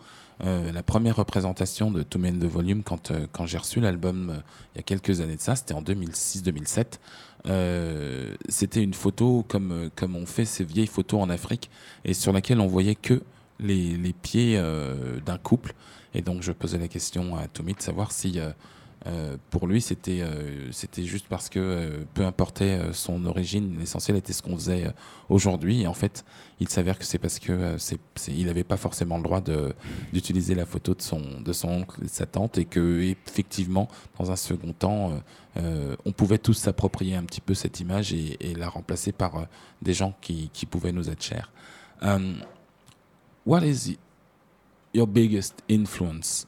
[0.44, 4.42] euh, la première représentation de Tommy and the Volume quand, quand j'ai reçu l'album
[4.74, 7.00] il y a quelques années de ça, c'était en 2006-2007.
[7.48, 11.70] Euh, c'était une photo comme, comme on fait ces vieilles photos en Afrique
[12.04, 13.22] et sur laquelle on voyait que
[13.60, 15.74] les, les pieds euh, d'un couple.
[16.14, 18.52] Et donc je posais la question à Tommy de savoir si euh,
[19.06, 24.18] euh, pour lui c'était euh, c'était juste parce que euh, peu importait son origine, l'essentiel
[24.18, 24.92] était ce qu'on faisait
[25.30, 25.82] aujourd'hui.
[25.82, 26.26] Et en fait,
[26.60, 27.78] il s'avère que c'est parce que
[28.28, 29.42] il n'avait pas forcément le droit
[30.12, 34.32] d'utiliser la photo de son de son oncle de sa tante et que effectivement dans
[34.32, 35.22] un second temps
[35.56, 39.48] on pouvait tous s'approprier un petit peu cette image et, la remplacer par
[39.82, 41.52] des gens qui, pouvaient nous être chers.
[43.46, 43.98] What is
[44.94, 46.48] your biggest influence?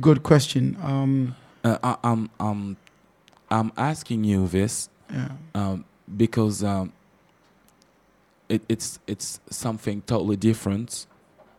[0.00, 0.76] Good question.
[0.82, 2.76] Um Uh, I, I'm I'm
[3.50, 5.28] I'm asking you this yeah.
[5.54, 5.84] um,
[6.16, 6.92] because um,
[8.48, 11.06] it, it's it's something totally different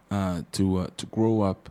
[0.09, 1.69] uh, to uh, to grow up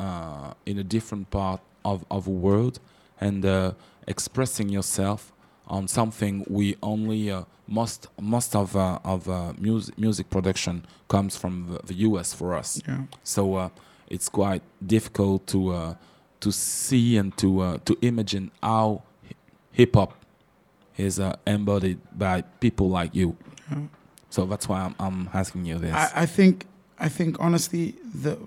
[0.00, 2.80] uh, in a different part of of a world
[3.20, 3.72] and uh,
[4.06, 5.32] expressing yourself
[5.66, 11.36] on something we only uh, most most of uh, of uh, music music production comes
[11.36, 12.80] from the, the US for us.
[12.86, 13.02] Yeah.
[13.24, 13.68] So uh,
[14.08, 15.94] it's quite difficult to uh,
[16.40, 19.02] to see and to uh, to imagine how
[19.72, 20.14] hip hop
[20.96, 23.36] is uh, embodied by people like you.
[24.30, 25.94] So that's why I'm, I'm asking you this.
[25.94, 26.66] I, I think
[26.98, 28.38] I think honestly the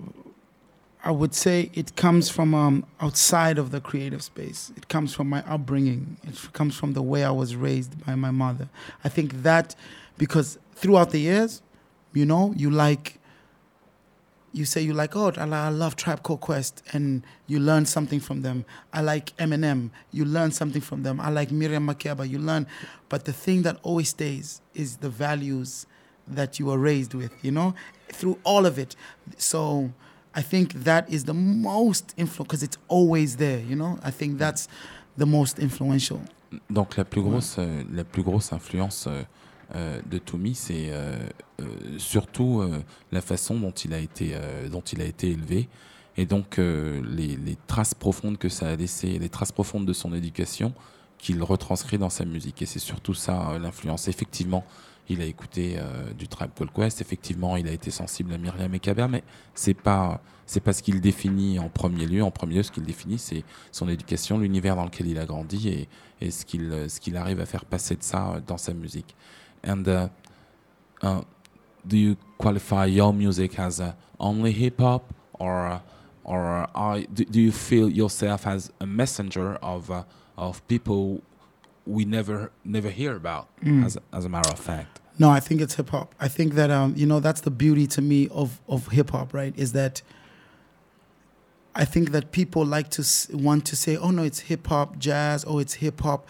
[1.02, 4.70] I would say it comes from um, outside of the creative space.
[4.76, 6.18] It comes from my upbringing.
[6.24, 8.68] It comes from the way I was raised by my mother.
[9.02, 9.74] I think that
[10.18, 11.62] because throughout the years,
[12.12, 13.16] you know, you like
[14.52, 18.42] you say you like oh I, love Tribe Called Quest and you learn something from
[18.42, 18.64] them.
[18.92, 19.90] I like Eminem.
[20.10, 21.20] You learn something from them.
[21.20, 22.28] I like Miriam Makeba.
[22.28, 22.66] You learn,
[23.08, 25.86] but the thing that always stays is the values
[26.26, 27.32] that you were raised with.
[27.42, 27.74] You know,
[28.08, 28.96] through all of it.
[29.38, 29.92] So
[30.40, 33.60] I think that is the most influential because it's always there.
[33.68, 34.68] You know, I think that's
[35.18, 36.20] the most influential.
[36.70, 39.22] Donc la plus grosse, euh, la plus grosse influence euh,
[39.74, 41.28] euh, de Toumi, c'est euh,
[41.98, 42.62] surtout
[43.12, 44.34] la façon dont il a été,
[44.70, 45.68] dont il a été élevé,
[46.16, 50.14] et donc les, les traces profondes que ça a laissé, les traces profondes de son
[50.14, 50.72] éducation
[51.18, 52.62] qu'il retranscrit dans sa musique.
[52.62, 54.08] Et c'est surtout ça l'influence.
[54.08, 54.64] Effectivement,
[55.10, 57.00] il a écouté euh, du Tribe Called Quest.
[57.00, 59.22] Effectivement, il a été sensible à Myriam Makeba, mais
[59.54, 62.24] c'est pas c'est pas ce qu'il définit en premier lieu.
[62.24, 65.68] En premier lieu, ce qu'il définit, c'est son éducation, l'univers dans lequel il a grandi
[65.68, 65.88] et,
[66.20, 68.72] et ce qu'il euh, ce qu'il arrive à faire passer de ça euh, dans sa
[68.72, 69.14] musique.
[69.66, 70.08] And uh,
[71.02, 71.22] uh,
[71.84, 75.78] do you qualify your music as uh, only hip hop, or uh,
[76.24, 80.04] or are, do, do you feel yourself as a messenger of uh,
[80.36, 81.20] of people
[81.86, 83.48] we never never hear about?
[83.84, 84.99] As as a matter of fact?
[85.20, 86.14] No, I think it's hip hop.
[86.18, 89.34] I think that um, you know that's the beauty to me of of hip hop,
[89.34, 89.52] right?
[89.54, 90.00] Is that
[91.74, 95.44] I think that people like to want to say, "Oh no, it's hip hop, jazz.
[95.46, 96.26] Oh, it's hip hop,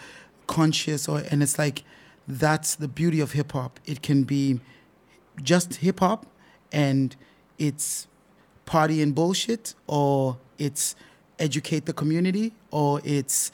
[0.49, 1.85] conscious." Or and it's like
[2.27, 3.79] that's the beauty of hip hop.
[3.87, 4.59] It can be
[5.41, 6.27] just hip hop,
[6.73, 7.15] and
[7.59, 8.09] it's
[8.67, 10.97] party and bullshit, or it's
[11.39, 13.53] educate the community, or it's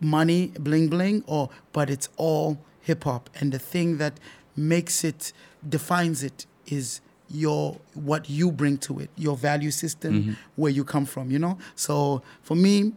[0.00, 3.30] money, bling bling, or but it's all hip hop.
[3.40, 4.20] And the thing that
[4.56, 5.32] makes it
[5.68, 11.04] defines it is your what you bring to it, your value system, where you come
[11.06, 11.58] from, you know?
[11.74, 12.92] So for me,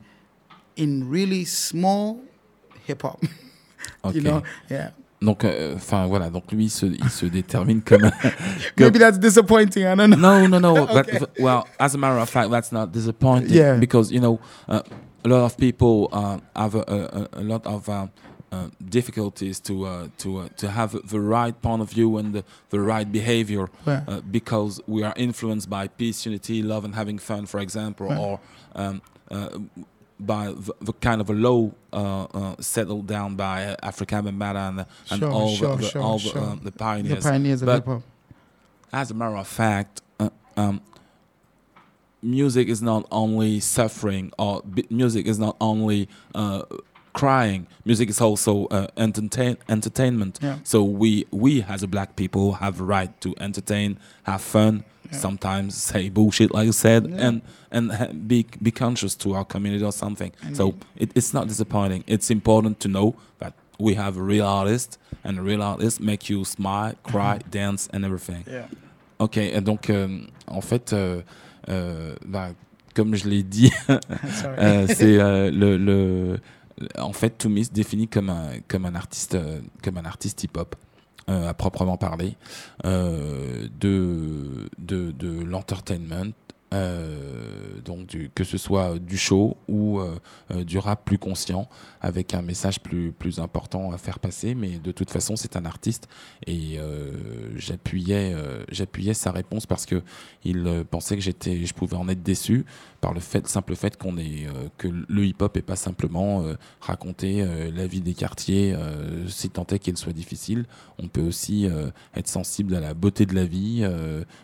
[0.75, 2.21] in really small
[2.85, 3.21] hip hop.
[4.03, 4.17] Okay.
[4.17, 4.43] You know?
[4.69, 4.91] Yeah.
[5.21, 8.09] Donc, euh, enfin voilà, donc lui, il se, il se détermine comme-
[8.77, 9.85] Maybe that's disappointing.
[9.85, 10.47] I don't know.
[10.47, 10.87] no, no, no.
[10.99, 11.19] Okay.
[11.19, 13.49] But well, as a matter of fact, that's not disappointing.
[13.51, 13.75] Yeah.
[13.77, 14.81] Because you know, uh,
[15.25, 16.81] a lot of people uh, have a,
[17.33, 18.07] a, a lot of uh,
[18.51, 22.43] uh, difficulties to uh, to uh, to have the right point of view and the,
[22.69, 24.03] the right behavior Yeah.
[24.07, 28.19] uh, because we are influenced by peace, unity, love, and having fun, for example, Yeah.
[28.19, 28.39] or
[28.75, 29.49] um, uh,
[30.19, 34.69] by the, the kind of a low uh, uh, settled down by uh, Afrika Bambaataa
[34.69, 34.79] and,
[35.11, 37.23] and Sure, all sure, the, the, sure, all the, um, the pioneers.
[37.23, 37.85] pioneers But
[38.91, 40.81] as a matter of fact, uh, um,
[42.21, 46.63] music is not only suffering, or b- music is not only uh,
[47.13, 47.67] crying.
[47.85, 50.39] Music is also uh, entertain entertainment.
[50.41, 50.57] Yeah.
[50.63, 55.75] So we we as a black people have a right to entertain, have fun, sometimes
[55.75, 57.27] say bullshit like you said, Yeah.
[57.27, 57.41] and
[57.71, 60.31] and ha- be be conscious to our community or something.
[60.53, 62.03] So it, it's not disappointing.
[62.07, 66.29] It's important to know that we have a real artist, and a real artist make
[66.29, 68.43] you smile, cry, dance, and everything.
[68.47, 68.67] Yeah.
[69.19, 70.07] Ok, et donc euh,
[70.47, 71.21] en fait, euh,
[71.67, 72.49] euh, bah,
[72.95, 73.69] comme je l'ai dit,
[74.87, 75.17] c'est
[75.51, 76.39] le, le,
[76.97, 80.75] en fait, Toomey se définit comme un, comme un artiste, euh, comme un artiste hip-hop.
[81.29, 82.35] euh, à proprement parler,
[82.85, 86.33] euh, de l'entertainment,
[86.73, 90.19] euh, donc du, que ce soit du show ou euh,
[90.51, 91.67] euh, du rap plus conscient,
[92.01, 95.65] avec un message plus, plus important à faire passer, mais de toute façon c'est un
[95.65, 96.07] artiste.
[96.45, 97.11] Et euh,
[97.55, 98.35] j'appuyais
[98.69, 100.03] j'appuyais sa réponse parce que
[100.43, 102.65] il pensait que j'étais je pouvais en être déçu
[103.01, 106.43] par le fait simple fait qu'on est que le hip hop est pas simplement
[106.81, 108.75] raconter la vie des quartiers
[109.27, 110.65] si tant est qu'elle soit difficile.
[110.97, 111.67] On peut aussi
[112.15, 113.87] être sensible à la beauté de la vie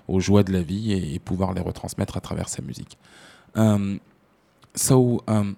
[0.07, 2.97] aux joies de la vie et pouvoir les retransmettre à travers sa musique
[3.56, 3.99] um,
[4.75, 5.56] so um,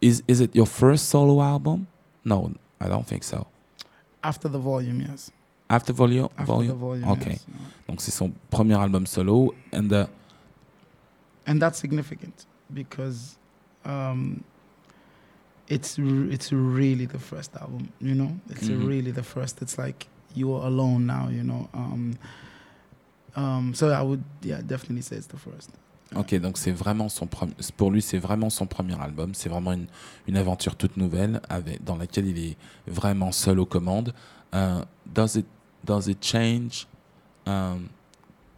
[0.00, 1.86] is is it your first solo album?
[2.24, 3.46] No I don't think so
[4.22, 5.30] After the volume, yes.
[5.70, 7.08] after volume After volume the volume?
[7.10, 7.30] Okay.
[7.32, 7.46] yes.
[7.88, 9.90] donc c'est son premier album solo and
[11.46, 12.44] and that's significant
[12.74, 13.36] because
[13.84, 14.42] um,
[15.68, 17.88] it's it's really the first album.
[18.00, 18.86] You know, it's Mhm.
[18.86, 19.62] really the first.
[19.62, 21.28] It's like you are alone now.
[21.28, 22.18] You know, um,
[23.36, 25.70] Um, so I would, yeah, definitely say it's the first.
[26.14, 27.54] Ok, donc c'est vraiment son premier.
[27.76, 29.34] Pour lui, c'est vraiment son premier album.
[29.34, 29.86] C'est vraiment une,
[30.26, 34.14] une aventure toute nouvelle avec, dans laquelle il est vraiment seul aux commandes.
[34.54, 35.46] Uh, does it
[35.84, 36.86] does it change
[37.46, 37.88] um,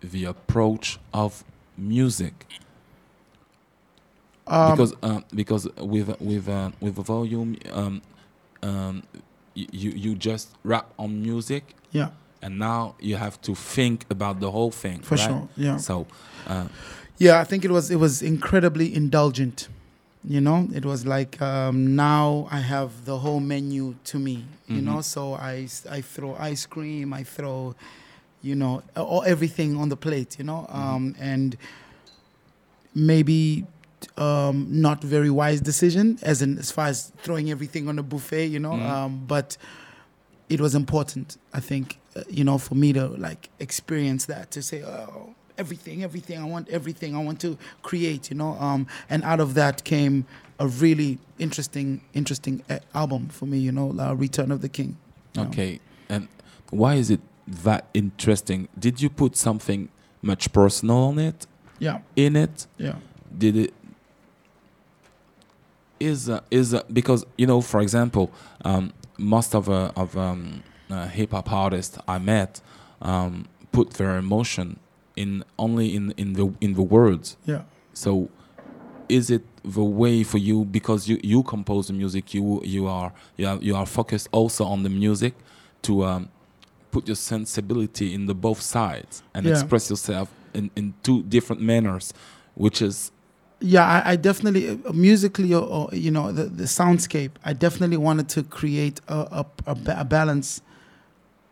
[0.02, 1.42] the approach of
[1.76, 2.34] music?
[4.46, 8.02] Um, because uh, because with with uh, with volume, um,
[8.62, 9.02] um,
[9.54, 12.10] you you just rap on music, yeah,
[12.42, 15.00] and now you have to think about the whole thing.
[15.02, 15.26] for right?
[15.26, 15.48] sure.
[15.56, 15.76] Yeah.
[15.78, 16.06] So.
[16.46, 16.68] Uh,
[17.20, 19.68] Yeah, I think it was it was incredibly indulgent.
[20.24, 24.44] You know, it was like um, now I have the whole menu to me.
[24.68, 24.84] You Mhm.
[24.84, 27.74] know, so I I throw ice cream, I throw,
[28.42, 30.38] you know, all, everything on the plate.
[30.38, 31.56] You know, um, and
[32.94, 33.64] maybe
[34.16, 38.46] um, not very wise decision as in as far as throwing everything on a buffet.
[38.46, 38.88] You know, Mhm.
[38.88, 39.56] um, but
[40.48, 41.36] it was important.
[41.52, 41.98] I think
[42.28, 46.68] you know for me to like experience that to say oh everything everything i want
[46.68, 50.24] everything i want to create you know um and out of that came
[50.60, 54.96] a really interesting interesting uh, album for me you know uh, return of the king
[55.34, 55.48] you know.
[55.48, 56.28] Okay, and
[56.70, 58.68] why is it that interesting?
[58.78, 59.88] Did you put something
[60.22, 61.46] much personal on it?
[61.78, 62.66] yeah In it?
[62.76, 62.96] yeah
[63.36, 63.74] Did it?
[66.00, 68.30] Is uh, is uh, because you know, for example,
[68.64, 72.60] um, most of uh, of um, uh, hip hop artists I met
[73.02, 74.78] um, put their emotion
[75.16, 77.36] in only in in the in the words.
[77.44, 78.28] yeah So,
[79.08, 82.34] is it the way for you because you you compose the music?
[82.34, 85.34] You you are you are, you are focused also on the music
[85.82, 86.28] to um,
[86.90, 89.52] put your sensibility in the both sides and Yeah.
[89.52, 92.12] express yourself in in two different manners,
[92.54, 93.12] which is
[93.60, 97.96] yeah i, I definitely uh, musically or, or you know the, the soundscape i definitely
[97.96, 100.60] wanted to create a, a, a, ba- a balance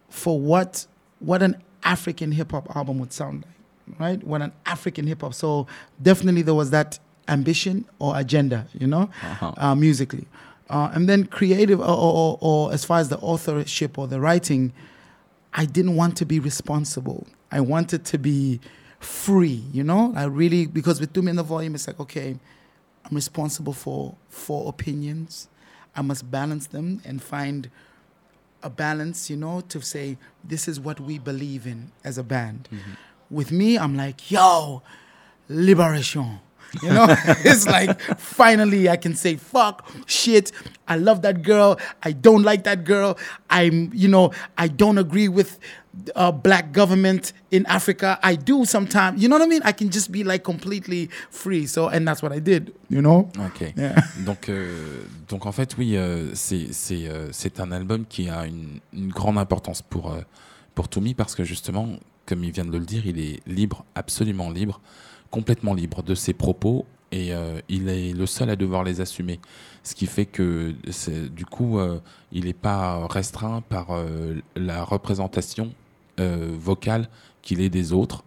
[0.09, 0.87] for what
[1.19, 3.57] what an african hip-hop album would sound like
[3.99, 4.25] right?
[4.25, 5.67] What an african hip-hop so
[6.03, 9.53] definitely there was that ambition or agenda you know uh-huh.
[9.57, 10.27] uh, musically.
[10.69, 14.73] Uh, and then creative or, or, or, as far as the authorship or the writing
[15.55, 17.27] i didn't want to be responsible.
[17.53, 18.61] I wanted to be
[18.99, 20.13] free you know?
[20.17, 22.37] I really because with two in the volume it's like okay
[23.05, 25.49] i'm responsible for four opinions.
[25.95, 27.71] I must balance them and find
[28.67, 32.69] a balance you know to say this is what we believe in as a band.
[32.73, 32.93] Mm-hmm.
[33.31, 34.83] With me i'm like yo
[35.49, 36.41] liberation.
[36.83, 37.07] You know
[37.51, 40.51] it's like finally i can say fuck shit
[40.89, 43.17] i love that girl i don't like that girl
[43.49, 45.61] i'm you know i don't agree with
[46.15, 49.63] uh, black government in africa i do sometimes you know what i mean?
[49.65, 53.29] I can just be like completely free so and that's what i did you know?
[53.39, 53.73] Ok.
[53.77, 53.95] Yeah.
[54.25, 58.47] Donc, euh, donc en fait, oui, euh, c'est c'est euh, c'est un album qui a
[58.47, 60.17] une, une grande importance pour
[60.75, 61.89] pour parce que justement,
[62.27, 64.81] comme il vient de le dire, il est libre, absolument libre,
[65.31, 67.31] complètement libre de ses propos et
[67.71, 69.41] il est le seul à devoir les assumer.
[69.83, 70.75] Ce qui fait que
[71.29, 71.79] du coup,
[72.31, 73.87] il n'est pas restreint par
[74.55, 75.73] la représentation
[76.19, 77.09] vocale
[77.43, 78.25] qu'il est des autres.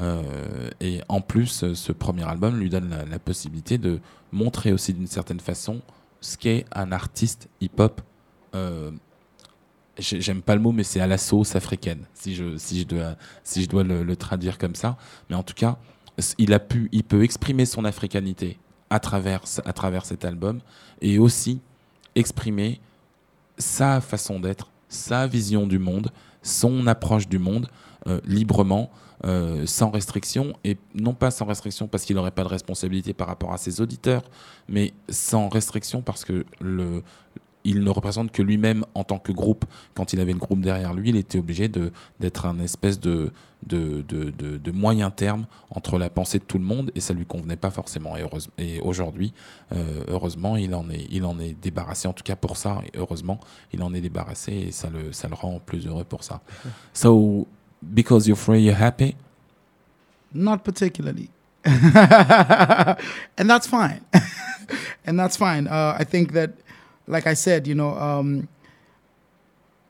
[0.00, 4.00] Euh, et en plus, euh, ce premier album lui donne la, possibilité de
[4.32, 5.82] montrer aussi d'une certaine façon
[6.20, 8.00] ce qu'est un artiste hip-hop.
[8.54, 8.90] euh,
[9.98, 12.86] j'ai- J'aime pas le mot, mais c'est à la sauce africaine, si je, si je
[12.86, 14.96] dois, si je dois le, le traduire comme ça.
[15.28, 15.76] Mais en tout cas,
[16.38, 20.60] il, a pu, il peut exprimer son africanité à travers, à travers cet album
[21.02, 21.60] et aussi
[22.14, 22.80] exprimer
[23.58, 26.10] sa façon d'être, sa vision du monde,
[26.42, 27.68] son approche du monde
[28.06, 28.90] euh, librement,
[29.24, 33.26] euh, sans restriction, et non pas sans restriction parce qu'il n'aurait pas de responsabilité par
[33.26, 34.22] rapport à ses auditeurs,
[34.68, 37.02] mais sans restriction parce que le,
[37.64, 39.64] il ne représente que lui-même en tant que groupe.
[39.94, 43.32] Quand il avait le groupe derrière lui, il était obligé d'être un espèce de,
[43.66, 47.26] de, de, de- moyen terme entre la pensée de tout le monde et ça lui
[47.26, 48.16] convenait pas forcément.
[48.16, 49.32] Et, heureuse- et aujourd'hui,
[49.72, 53.38] euh, heureusement, il en, est, il en est débarrassé, en tout cas pour ça, heureusement,
[53.72, 56.40] il en est débarrassé et ça le, ça le rend plus heureux pour ça.
[56.94, 57.46] So,
[57.82, 59.14] because you're free, you're happy?
[60.32, 61.28] Not particularly.
[61.64, 64.00] and that's fine.
[65.06, 65.66] and that's fine.
[65.66, 66.50] Uh, I think that,
[67.06, 68.48] like I said, you know, um,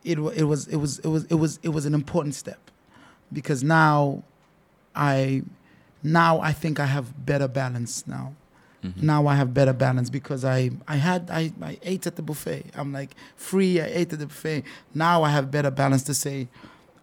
[0.05, 2.71] it, it was it was it was it was it was an important step
[3.33, 4.23] because now
[4.95, 5.43] I
[6.03, 8.35] now I think I have better balance now.
[8.83, 9.03] Mhm.
[9.03, 12.65] Now I have better balance because I I had I, I ate at the buffet.
[12.75, 13.79] I'm like free.
[13.81, 14.65] I ate at the buffet.
[14.95, 16.49] Now I have better balance to say,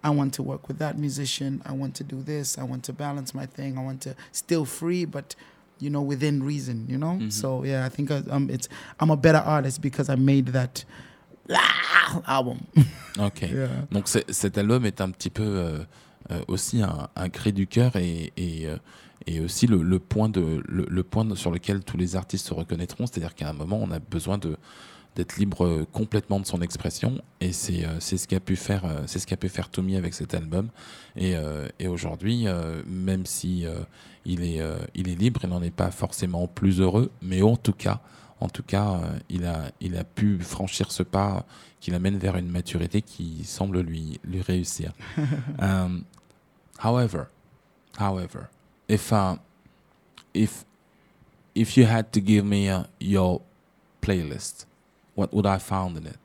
[0.04, 1.62] I want to work with that musician.
[1.66, 2.58] I want to do this.
[2.58, 3.78] I want to balance my thing.
[3.78, 5.36] I want to still free, but
[5.80, 6.86] you know within reason.
[6.90, 7.18] You know?
[7.20, 7.32] Mhm.
[7.32, 8.68] So yeah, I think I, um, it's
[9.00, 10.86] I'm a better artist because I made that
[12.28, 12.60] album.
[13.20, 13.42] Ok.
[13.42, 13.68] Yeah.
[13.92, 15.80] Donc c'est- cet album est un petit peu, euh,
[16.30, 18.78] euh, aussi un, un cri du cœur et, et, euh,
[19.26, 22.46] et aussi le, le point de, le, le point de- sur lequel tous les artistes
[22.48, 24.56] se reconnaîtront, c'est-à-dire qu'à un moment, on a besoin de
[25.18, 27.20] d'être libre euh, complètement de son expression.
[27.42, 30.14] Et c'est euh, ce qu'a pu faire euh, c'est ce qu'a pu faire Tommy avec
[30.14, 30.70] cet album.
[31.16, 31.34] Et,
[31.80, 32.46] et aujourd'hui
[32.86, 33.66] même si
[34.26, 34.62] il est
[34.94, 37.10] il est libre il n'en est pas forcément plus heureux.
[37.24, 38.02] Mais en tout cas
[38.40, 41.44] en tout cas il a il a pu franchir ce pas
[41.80, 44.94] qui l'amène vers une maturité qui semble lui lui réussir.
[45.60, 46.04] Um,
[46.84, 47.30] however
[48.00, 48.50] however
[48.88, 49.38] if uh,
[50.36, 50.66] if
[51.56, 53.42] if you had to give me uh, your
[54.02, 54.68] playlist
[55.18, 56.16] what would I found in it?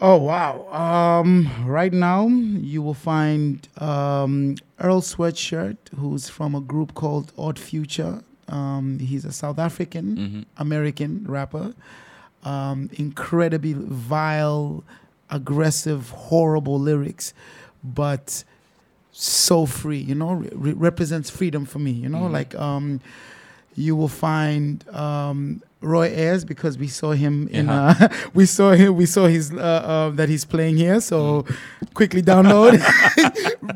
[0.00, 0.54] Oh wow!
[0.72, 2.26] Um, right now,
[2.72, 8.22] you will find um, Earl Sweatshirt, who's from a group called Odd Future.
[8.48, 10.44] Um, he's a South African Mhm.
[10.58, 11.72] American rapper.
[12.44, 14.82] Um, incredibly vile,
[15.30, 17.32] aggressive, horrible lyrics,
[17.84, 18.42] but
[19.12, 19.98] so free.
[20.10, 21.92] You know, re- represents freedom for me.
[21.92, 22.32] You know, Mhm.
[22.32, 23.00] like um,
[23.76, 27.94] you will find um, Roy Ayers because we saw him in Yeah.
[28.00, 31.00] uh, we saw him we saw his uh, uh, that he's playing here.
[31.00, 31.44] So
[31.94, 32.78] quickly download,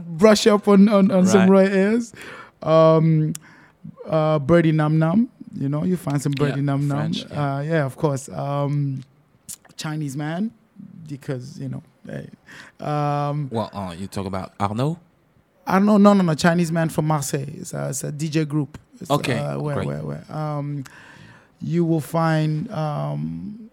[0.19, 1.73] brush up on on, on some Roy Right.
[1.73, 2.13] Ayers.
[2.63, 3.33] Um,
[4.07, 5.29] uh, Birdy Nam Nam.
[5.59, 7.13] You know, you find some Birdy Yeah, Nam Nam.
[7.13, 7.25] Yeah.
[7.57, 8.29] Uh, yeah, of course.
[8.29, 9.03] Um,
[9.77, 10.51] Chinese man,
[11.09, 11.83] because you know.
[12.07, 12.29] hey.
[12.81, 14.99] Um, Well, uh, you talk about Arnaud.
[15.67, 15.97] I don't know.
[15.99, 16.35] No, no, no.
[16.35, 17.47] Chinese man from Marseille.
[17.49, 18.79] It's a, it's a DJ group.
[19.01, 19.87] It's, Okay, Uh, where, great.
[19.89, 20.25] where, where?
[20.33, 20.85] Um,
[21.61, 23.71] you will find um,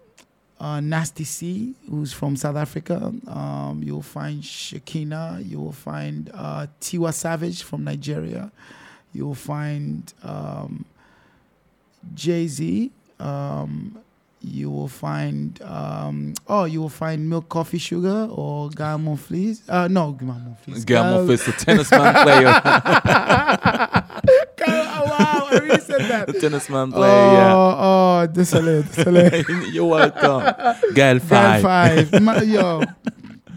[0.60, 3.12] uh, Nasty C, who's from South Africa.
[3.26, 5.48] Um, you'll find Shekhinah.
[5.48, 8.50] You will find uh, Tiwa Savage from Nigeria.
[9.12, 10.84] You will find um,
[12.14, 12.90] Jay Z.
[13.20, 13.98] Um,
[14.40, 19.62] you will find um, oh, you will find Milk Coffee Sugar or Guy Monfils.
[19.68, 20.84] Uh, no, Monfils.
[20.84, 24.00] Guy Guy- Monfils, the tennisman player.
[25.62, 26.26] I said that.
[26.26, 29.44] the tennisman Oh, player, oh, désolé, désolé.
[29.72, 30.42] You're welcome.
[30.94, 31.62] Gael Gaël Faye.
[31.62, 32.20] five.
[32.22, 32.82] Ma- Yo,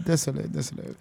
[0.04, 0.94] désolé, désolé.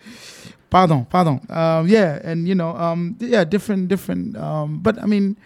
[0.70, 1.40] Pardon, pardon.
[1.50, 4.36] Um, yeah, and you know, um, yeah, different, different.
[4.38, 5.38] Um, but I mean,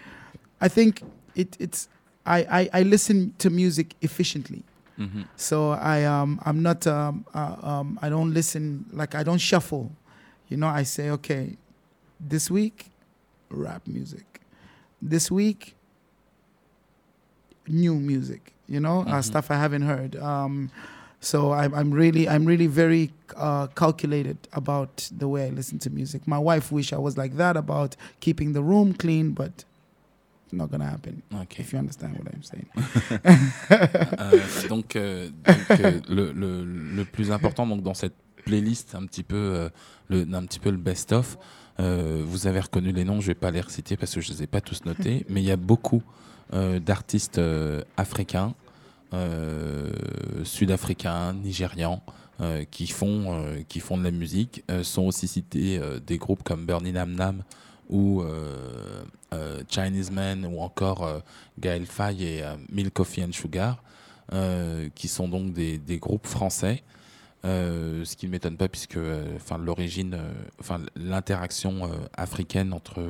[0.60, 1.02] I think
[1.34, 1.88] it, it's.
[2.24, 2.38] I,
[2.72, 4.62] I, I listen to music efficiently.
[4.98, 5.24] Mhm.
[5.36, 9.90] So I um I'm not um, uh, um I don't listen like I don't shuffle,
[10.48, 10.68] you know.
[10.68, 11.56] I say okay,
[12.20, 12.90] this week,
[13.50, 14.31] rap music,
[15.02, 15.74] this week,
[17.68, 19.24] new music, you know, uh, Mhm.
[19.24, 20.16] stuff I haven't heard.
[20.16, 20.70] Um,
[21.20, 25.90] so I'm I'm really I'm really very uh, calculated about the way I listen to
[25.90, 26.26] music.
[26.26, 29.64] My wife wish I was like that about keeping the room clean, but
[30.50, 31.22] not gonna happen.
[31.32, 31.60] Ok.
[31.60, 32.66] If you understand what I'm saying.
[34.18, 39.06] Euh, donc, euh, donc, euh, le, le, le plus important donc dans cette playlist un
[39.06, 39.68] petit peu euh,
[40.08, 41.38] le un petit peu le best of
[41.80, 44.42] euh, vous avez reconnu les noms je vais pas les reciter parce que je les
[44.42, 46.02] ai pas tous notés mais il y a beaucoup
[46.52, 48.54] euh, d'artistes euh, africains
[50.42, 52.02] sud-africains nigérians
[52.70, 57.12] qui font qui font de la musique sont aussi cités des groupes comme Bernie Nam
[57.12, 57.42] Nam
[57.90, 58.24] ou
[59.68, 61.22] Chinese Man ou encore
[61.58, 63.82] Gaël Faye et Milk Coffee and Sugar,
[64.94, 66.82] qui sont donc des, des groupes français.
[67.44, 73.02] Euh, ce qui ne m'étonne pas puisque euh, enfin l'origine, euh, enfin l'interaction africaine entre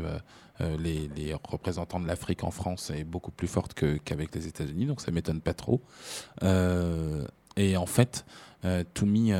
[0.78, 3.74] les, représentants de l'Afrique en France est beaucoup plus forte
[4.04, 5.82] qu'avec les États-Unis, donc ça m'étonne pas trop.
[7.56, 8.24] Et en fait,
[8.94, 9.32] Toumi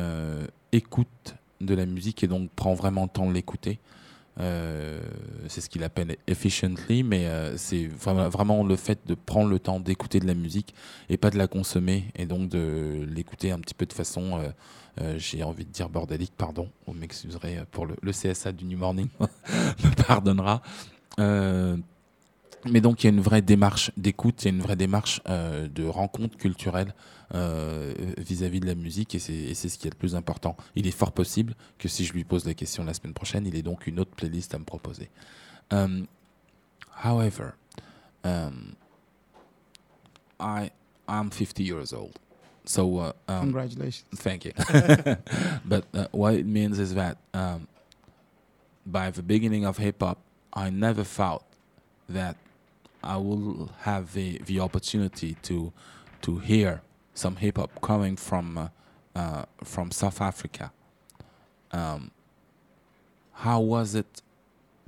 [0.73, 3.79] écoute de la musique et donc prend vraiment le temps de l'écouter.
[4.37, 7.25] C'est ce qu'il appelle efficiently, mais
[7.55, 10.75] c'est vraiment, le fait de prendre le temps d'écouter de la musique
[11.07, 14.41] et pas de la consommer, et donc de l'écouter un petit peu de façon,
[15.17, 20.03] j'ai envie de dire bordélique, pardon, vous m'excuserez pour le, CSA du New Morning, me
[20.03, 20.61] pardonnera.
[21.19, 21.77] Euh,
[22.65, 25.21] mais donc il y a une vraie démarche d'écoute, il y a une vraie démarche
[25.27, 26.93] euh, de rencontre culturelle
[27.33, 30.55] euh, vis-à-vis de la musique et c'est ce qui est le plus important.
[30.75, 33.55] Il est fort possible que si je lui pose la question la semaine prochaine, il
[33.55, 35.09] ait donc une autre playlist à me proposer.
[37.03, 37.55] However,
[38.23, 38.75] um,
[40.39, 40.71] I
[41.07, 42.13] I'm 50 years old,
[42.65, 44.05] so uh, um, Congratulations.
[44.15, 44.53] Thank you.
[45.65, 47.67] but uh, what it means is that um,
[48.85, 50.19] by the beginning of hip hop,
[50.53, 51.43] I never thought
[52.07, 52.37] that
[53.03, 55.73] I will have the, the opportunity to
[56.21, 56.81] to hear
[57.13, 58.67] some hip hop coming from uh,
[59.15, 60.71] uh, from South Africa.
[61.71, 62.11] Um,
[63.33, 64.21] how was it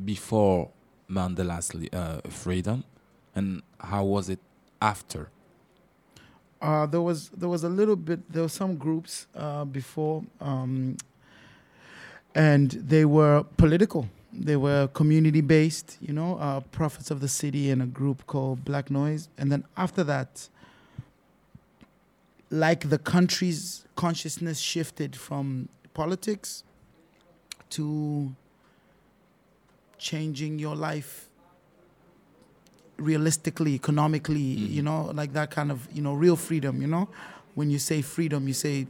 [0.03, 0.69] before
[1.09, 2.85] Mandela's uh, freedom,
[3.35, 4.39] and how was it
[4.81, 5.29] after?
[6.65, 10.97] Uh, there was there was a little bit there were some groups uh, before um,
[12.33, 14.07] and they were political
[14.37, 18.65] they were community based, you know, uh, Prophets of da City and a group called
[18.65, 19.29] Black Noise.
[19.37, 20.49] And then after that,
[22.49, 26.63] like the country's consciousness shifted from politics
[27.71, 28.35] to
[29.97, 31.29] changing your life
[32.97, 37.07] realistically, economically, you know, like that kind of, you know, real freedom, you know.
[37.55, 38.87] When you say freedom, you say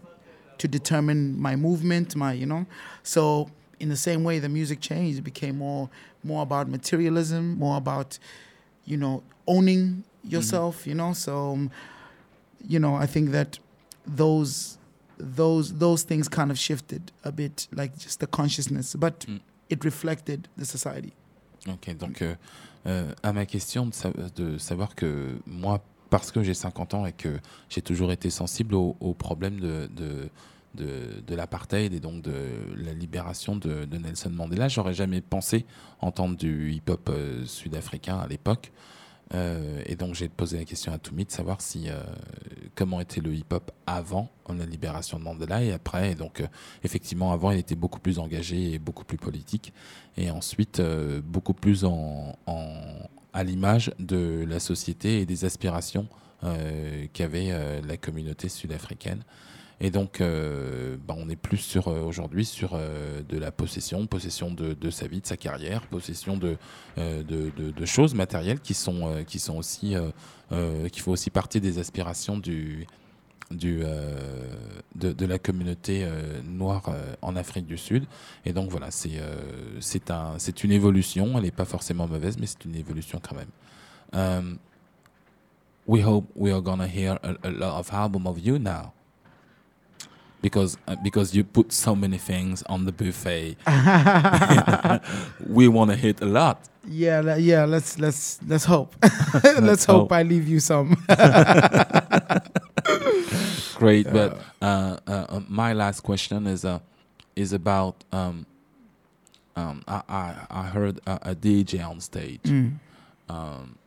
[0.57, 2.65] to determine my movement, my, you know.
[3.03, 3.49] So
[3.79, 5.89] in the same way the music changed, it became more
[6.23, 8.17] more about materialism, more about,
[8.85, 11.13] you know, owning yourself, you know.
[11.13, 11.71] So um,
[12.67, 13.59] you know, I think that
[14.07, 14.77] those
[15.17, 19.39] those those things kind of shifted a bit, like just the consciousness, but Mm.
[19.69, 21.13] it reflected the society.
[21.67, 22.35] Ok, donc euh,
[22.85, 23.91] euh, à ma question de,
[24.35, 27.39] de savoir que moi, parce que j'ai 50 ans et que
[27.69, 30.29] j'ai toujours été sensible au, au problème de, de,
[30.75, 32.33] de, l'apartheid et donc de
[32.77, 35.65] la libération de, de Nelson Mandela, j'aurais jamais pensé
[36.01, 38.71] entendre du hip-hop euh, sud-africain à l'époque.
[39.33, 42.03] Euh, et donc j'ai posé la question à Toumi de savoir si euh,
[42.75, 46.11] comment était le hip-hop avant la libération de Mandela et après.
[46.11, 46.47] Et donc euh,
[46.83, 49.73] effectivement avant il était beaucoup plus engagé et beaucoup plus politique
[50.17, 50.81] et ensuite
[51.23, 52.37] beaucoup plus en,
[53.33, 56.07] à l'image de la société et des aspirations
[57.11, 59.23] qu'avait la communauté sud-africaine.
[59.81, 64.07] Et donc, euh, bah, on est plus sur euh, aujourd'hui sur euh, de la possession,
[64.07, 66.57] possession de, sa vie, de sa carrière, possession de,
[67.85, 69.95] choses matérielles qui sont, qui sont aussi,
[70.91, 72.87] qui font aussi partie des aspirations du,
[73.51, 76.07] de, la communauté
[76.45, 76.89] noire
[77.21, 78.05] en Afrique du Sud.
[78.45, 79.21] Et donc voilà, c'est
[79.81, 81.33] c'est un, une évolution.
[81.35, 84.57] Elle n'est pas forcément mauvaise, mais c'est une évolution quand même.
[85.87, 88.94] We hope we are gonna hear a, a lot of album of you now.
[90.45, 93.57] Because uh, because you put so many things on the buffet,
[95.49, 96.69] we want to hit a lot.
[96.87, 97.65] Yeah, le- yeah.
[97.65, 98.95] Let's let's let's hope.
[99.43, 100.11] let's, hope hope.
[100.11, 100.89] I leave you some.
[103.73, 106.77] Great, but uh, uh, uh, my last question is uh,
[107.35, 108.45] is about um,
[109.55, 112.43] um, I, I I heard a, a DJ on stage.
[112.43, 112.73] Mm.
[113.29, 113.79] Um,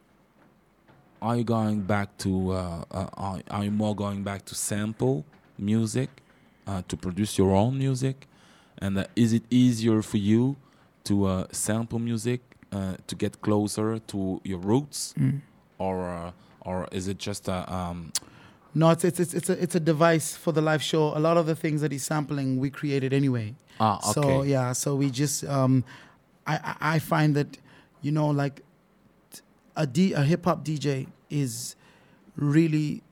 [1.23, 5.25] are you going back to uh, uh, are, are you more going back to sample
[5.57, 6.11] music
[6.69, 8.27] uh, to produce your own music,
[8.83, 10.57] and uh, is it easier for you
[11.05, 12.41] to uh, sample music
[12.73, 15.41] uh, to get closer to your roots, Mm.
[15.79, 18.13] or uh, or is it just a um,
[18.75, 21.17] No, it's, it's it's it's a it's a device for the live show.
[21.17, 23.55] A lot of the things that he's sampling, we created anyway.
[23.81, 25.85] ah okay So yeah, so we just um,
[26.47, 27.51] I I- find that
[28.05, 28.61] you know like
[29.77, 31.77] a D a hip hop DJ is
[32.37, 33.03] really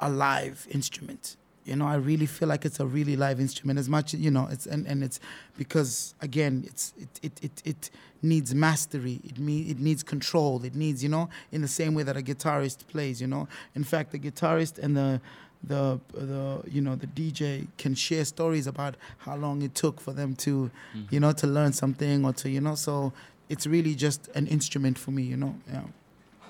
[0.00, 1.36] a live instrument.
[1.64, 3.78] You know, I really feel like it's a really live instrument.
[3.78, 5.20] As much you know, it's and, and it's
[5.56, 7.90] because again, it's it it it, it
[8.22, 9.20] needs mastery.
[9.24, 10.64] It me it needs control.
[10.64, 13.20] It needs you know in the same way that a guitarist plays.
[13.20, 15.20] You know, in fact, the guitarist and the
[15.62, 20.12] the the you know the DJ can share stories about how long it took for
[20.12, 21.14] them to mm-hmm.
[21.14, 23.14] you know to learn something or to you know so
[23.48, 25.84] it's really just an instrument for me you know yeah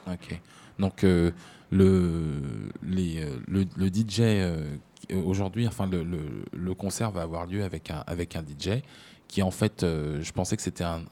[0.06, 0.40] Ok.
[0.78, 1.30] Donc euh,
[1.70, 4.76] le, les, euh, le, le DJ euh,
[5.12, 8.82] aujourd'hui, enfin le, concert va avoir lieu avec un, avec un DJ
[9.28, 11.02] qui en fait, euh, je pensais que c'était un,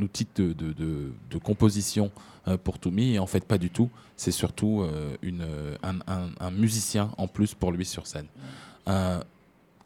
[0.00, 2.10] outil de, de, composition
[2.48, 3.90] euh, pour Toumi et en fait pas du tout.
[4.16, 8.26] C'est surtout euh, une, euh, un, un, un musicien en plus pour lui sur scène.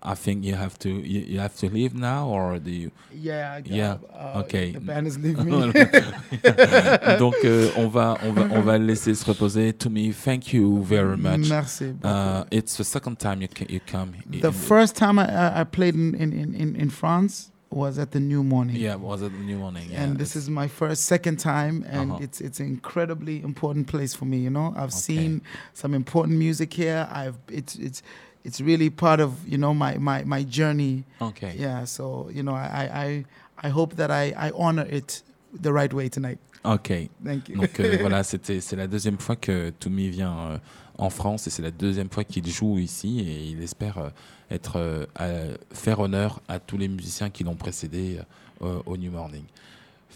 [0.02, 3.58] I think you have to you, you have to leave now or do you yeah
[3.58, 4.72] I- Yeah, uh, okay.
[4.72, 5.72] the band is leaving me
[7.18, 9.72] Donc euh, on va on va on va laisser se reposer.
[9.72, 11.48] Tumi, thank you very much.
[11.48, 14.12] merci Uh, it's the second time you you come.
[14.40, 18.42] the first time I, I played in, in, in, in France was at the New
[18.42, 19.88] Morning yeah was it the new morning?
[19.92, 22.24] Yeah, and this is my first second time and Uh-huh.
[22.24, 25.08] it's it's an incredibly important place for me you know i've Okay.
[25.14, 25.42] seen
[25.72, 28.02] some important music here i've it's it's
[28.44, 31.54] it's really part of you know my my, my journey okay.
[31.58, 33.24] yeah so you know I, I
[33.62, 35.22] i hope that i i honor it
[35.62, 37.08] the right way tonight Ok.
[37.24, 40.58] thank you Donc euh, voilà, c'était c'est la deuxième fois que Toumi vient euh,
[40.98, 44.10] en France et c'est la deuxième fois qu'il joue ici et il espère euh,
[44.50, 48.18] être euh, à- faire honneur à tous les musiciens qui l'ont précédé
[48.62, 49.44] euh, au New Morning.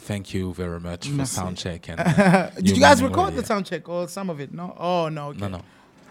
[0.07, 1.35] Thank you very much for Merci.
[1.37, 1.89] soundcheck.
[1.89, 4.53] And, uh, did you guys record the sound check or some of it?
[4.53, 4.75] No?
[4.79, 5.61] Oh no okay No, no.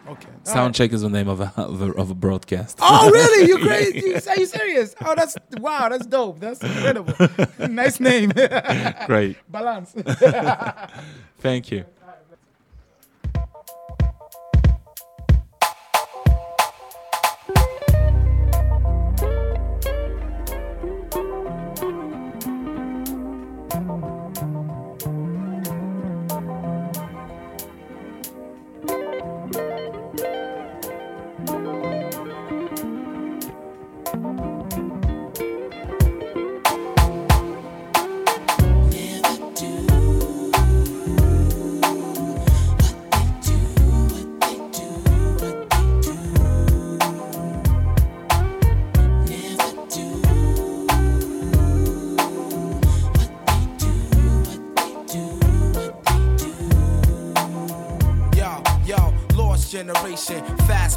[0.07, 2.77] Okay Soundcheck is the name of a, of a, of a broadcast.
[2.81, 3.47] Oh really?
[3.47, 3.99] You crazy?
[3.99, 4.93] You, are you serious?
[5.05, 5.87] Oh, that's wow.
[5.89, 6.39] That's dope.
[6.39, 7.13] That's incredible.
[7.69, 8.33] nice name.
[9.05, 9.37] Great.
[9.49, 9.95] Balance.
[11.39, 11.85] Thank you.
[60.25, 60.52] Fast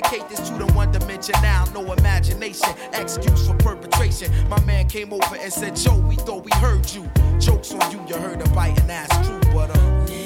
[0.00, 4.30] this to the one dimension now, no imagination, excuse for perpetration.
[4.48, 7.08] My man came over and said, Joe, we thought we heard you.
[7.38, 10.25] Jokes on you, you heard a biting ass true, but uh.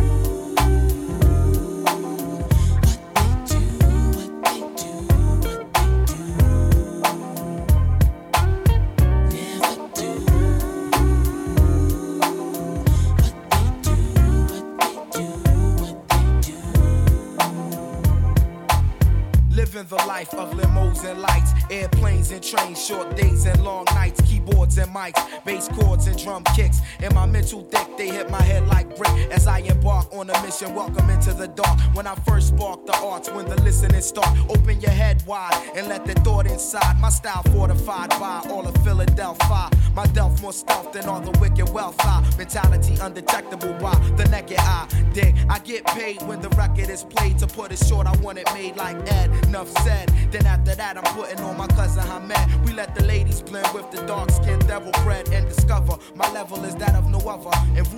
[19.81, 24.21] Living the life of limos and lights, airplanes and trains, short days and long nights,
[24.21, 26.81] keyboards and mics, bass chords and drum kicks.
[26.99, 30.41] and my mental thick, they hit my head like brick as I embark on a
[30.41, 30.73] mission.
[30.73, 31.79] Welcome into the dark.
[31.93, 35.87] When I first spark the arts, when the listening start, open your head wide and
[35.87, 36.99] let the thought inside.
[36.99, 39.69] My style fortified by all of Philadelphia.
[39.93, 41.95] My delf more stealth than all the wicked wealth.
[41.99, 44.87] I mentality undetectable by the naked eye.
[45.13, 47.37] Dig, I get paid when the record is played.
[47.39, 49.29] To put it short, I want it made like Ed.
[49.45, 50.09] Enough said.
[50.31, 52.65] Then after that, I'm putting on my cousin Hamed.
[52.65, 56.63] We let the ladies blend with the dark skinned devil bread and discover my level
[56.63, 57.51] is that of no other.
[57.75, 57.90] And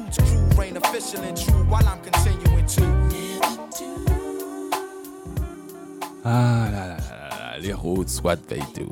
[6.25, 8.89] Ah là là là là les Roots, what they do.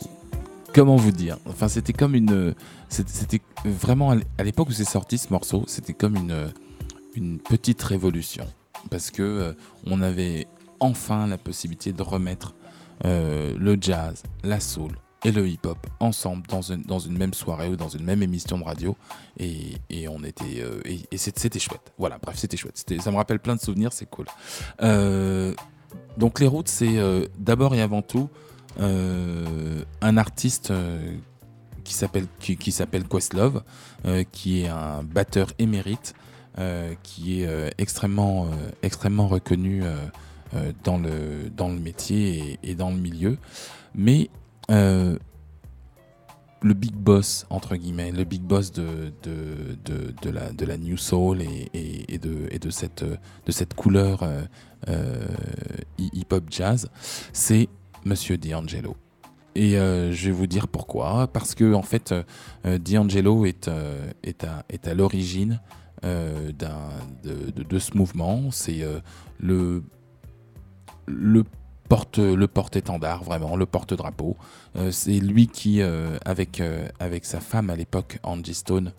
[0.73, 1.37] Comment vous dire?
[1.45, 2.53] Enfin, c'était comme une.
[2.89, 6.51] C'était vraiment à l'époque où c'est sorti ce morceau, c'était comme une,
[7.15, 8.45] une petite révolution.
[8.89, 9.53] Parce que euh,
[9.85, 10.47] on avait
[10.79, 12.55] enfin la possibilité de remettre
[13.05, 14.91] euh, le jazz, la soul
[15.23, 18.57] et le hip-hop ensemble dans une, dans une même soirée ou dans une même émission
[18.57, 18.95] de radio.
[19.37, 20.61] Et, et on était.
[20.61, 21.91] euh, et c'était chouette.
[21.97, 22.83] Voilà, bref, c'était chouette.
[22.99, 24.25] Ça me rappelle plein de souvenirs, c'est cool.
[24.81, 25.53] Euh,
[26.17, 28.29] donc les routes, c'est euh, d'abord et avant tout
[28.79, 30.71] un artiste
[31.83, 33.63] qui s'appelle qui, qui s'appelle Questlove,
[34.31, 36.15] qui est un batteur émérite,
[37.03, 38.47] qui est extrêmement
[38.81, 39.83] extrêmement reconnu
[40.85, 43.37] dans le dans le métier et, et dans le milieu,
[43.93, 44.29] mais
[44.71, 45.17] euh,
[46.63, 50.97] le big boss entre guillemets, le big boss de de, de, la de la new
[50.97, 54.41] soul et, de et de cette de cette couleur euh,
[54.89, 55.25] euh,
[55.97, 56.89] hip hop jazz,
[57.33, 57.67] c'est
[58.05, 58.95] Monsieur D'Angelo.
[59.53, 61.27] Et je vais vous dire pourquoi.
[61.27, 62.13] Parce que en fait,
[62.63, 63.69] D'Angelo est,
[64.23, 65.59] est à, est à l'origine
[66.03, 68.49] de, de- ce mouvement.
[68.49, 68.79] C'est
[69.41, 69.83] le,
[71.05, 71.43] le
[71.91, 74.37] porte le porte-étendard vraiment le porte-drapeau.
[74.77, 78.93] Euh, c'est lui qui euh, avec euh, avec sa femme à l'époque Angie Stone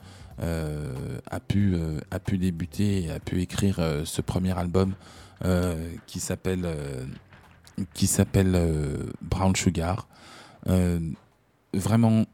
[1.31, 1.77] a pu
[2.11, 4.95] a pu débuter et a pu écrire ce premier album
[6.07, 6.67] qui s'appelle
[7.95, 8.59] qui s'appelle
[9.21, 10.09] Brown Sugar.
[11.75, 12.25] Vraiment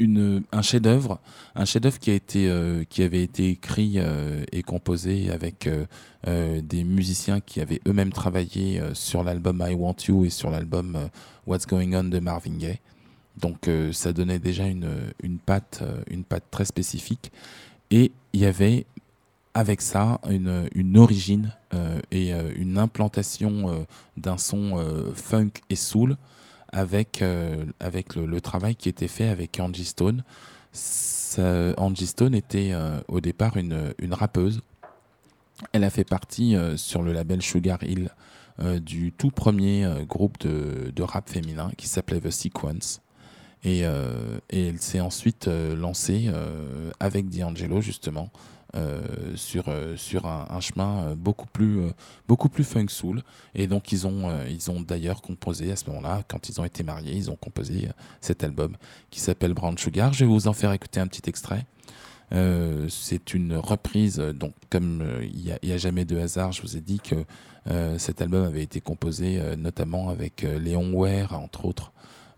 [0.00, 1.18] un chef-d'œuvre,
[1.54, 5.68] un chef-d'œuvre qui euh, avait été écrit euh, et composé avec
[6.26, 11.08] euh, des musiciens qui avaient eux-mêmes travaillé sur l'album I Want You et sur l'album
[11.46, 12.78] What's Going On de Marvin Gaye.
[13.36, 14.90] Donc ça donnait déjà une,
[15.22, 17.30] une patte, une patte très spécifique.
[17.90, 18.84] Et il y avait
[19.54, 21.52] avec ça une, une origine
[22.10, 23.86] et une implantation
[24.16, 26.16] d'un son funk et soul
[26.72, 30.22] avec, euh, avec le, travail qui était fait avec Angie Stone.
[31.76, 34.62] Angie Stone était euh, au départ une, une rappeuse
[35.72, 38.10] Elle a fait partie euh, sur le label Sugar Hill
[38.82, 43.00] du tout premier groupe de, de rap féminin qui s'appelait The Sequence.
[43.62, 43.82] Et,
[44.50, 46.28] et elle s'est ensuite lancée
[46.98, 48.32] avec D'Angelo justement
[48.76, 49.00] euh,
[49.34, 51.80] sur, euh, sur un, chemin euh, beaucoup plus,
[52.26, 53.22] beaucoup plus funk soul.
[53.54, 56.82] Et donc ils ont, ils ont d'ailleurs composé à ce moment-là, quand ils ont été
[56.82, 57.88] mariés, ils ont composé
[58.20, 58.76] cet album
[59.08, 60.12] qui s'appelle Brown Sugar.
[60.12, 61.64] Je vais vous en faire écouter un petit extrait.
[62.30, 66.82] C'est une reprise, donc comme il n'y y a jamais de hasard, je vous ai
[66.82, 67.24] dit que
[67.96, 71.92] cet album avait été composé notamment avec Léon Ware, entre autres,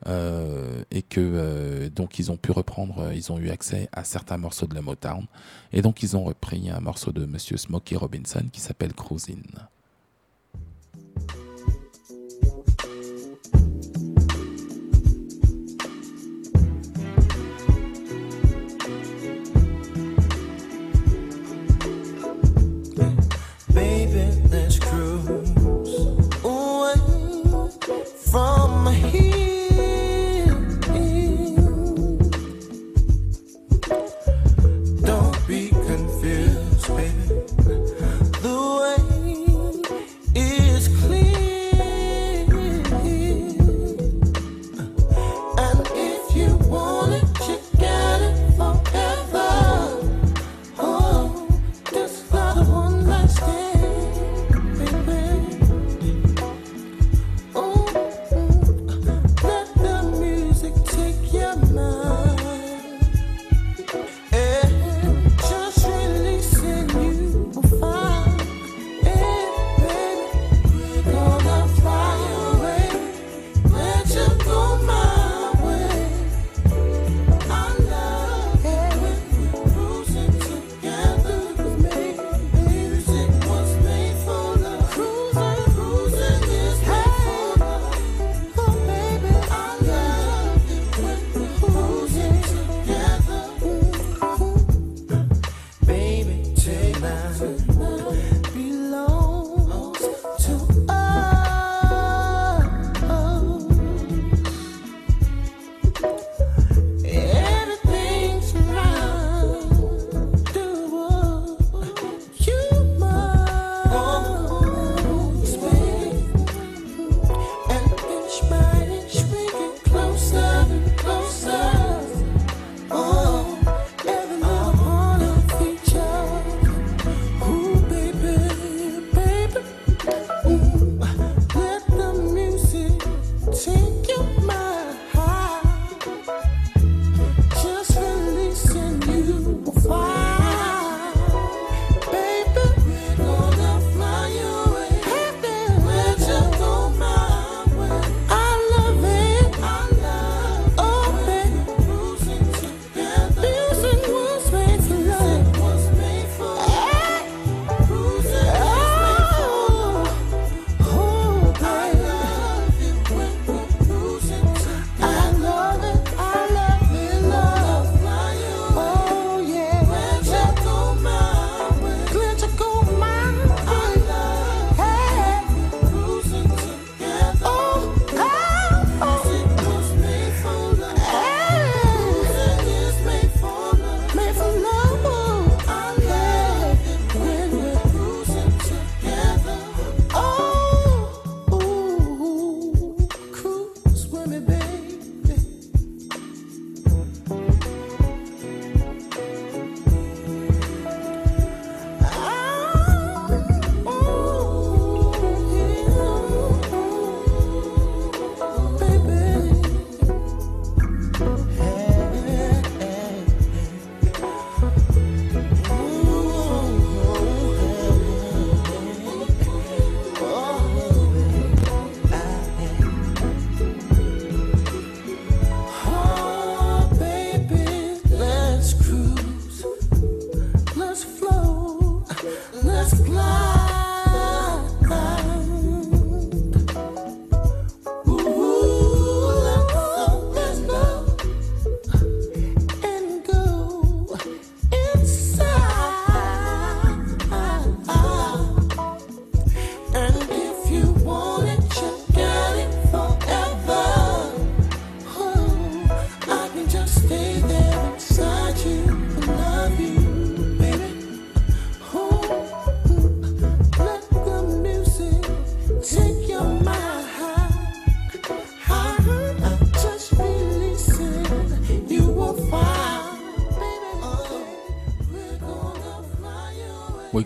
[0.07, 4.05] euh, et que euh, donc ils ont pu reprendre, euh, ils ont eu accès à
[4.05, 5.27] certains morceaux de la Motown,
[5.73, 9.69] et donc ils ont repris un morceau de Monsieur Smokey Robinson qui s'appelle Cruisin'.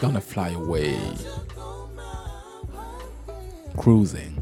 [0.05, 0.97] Gonna fly away.
[3.77, 4.37] Cruising.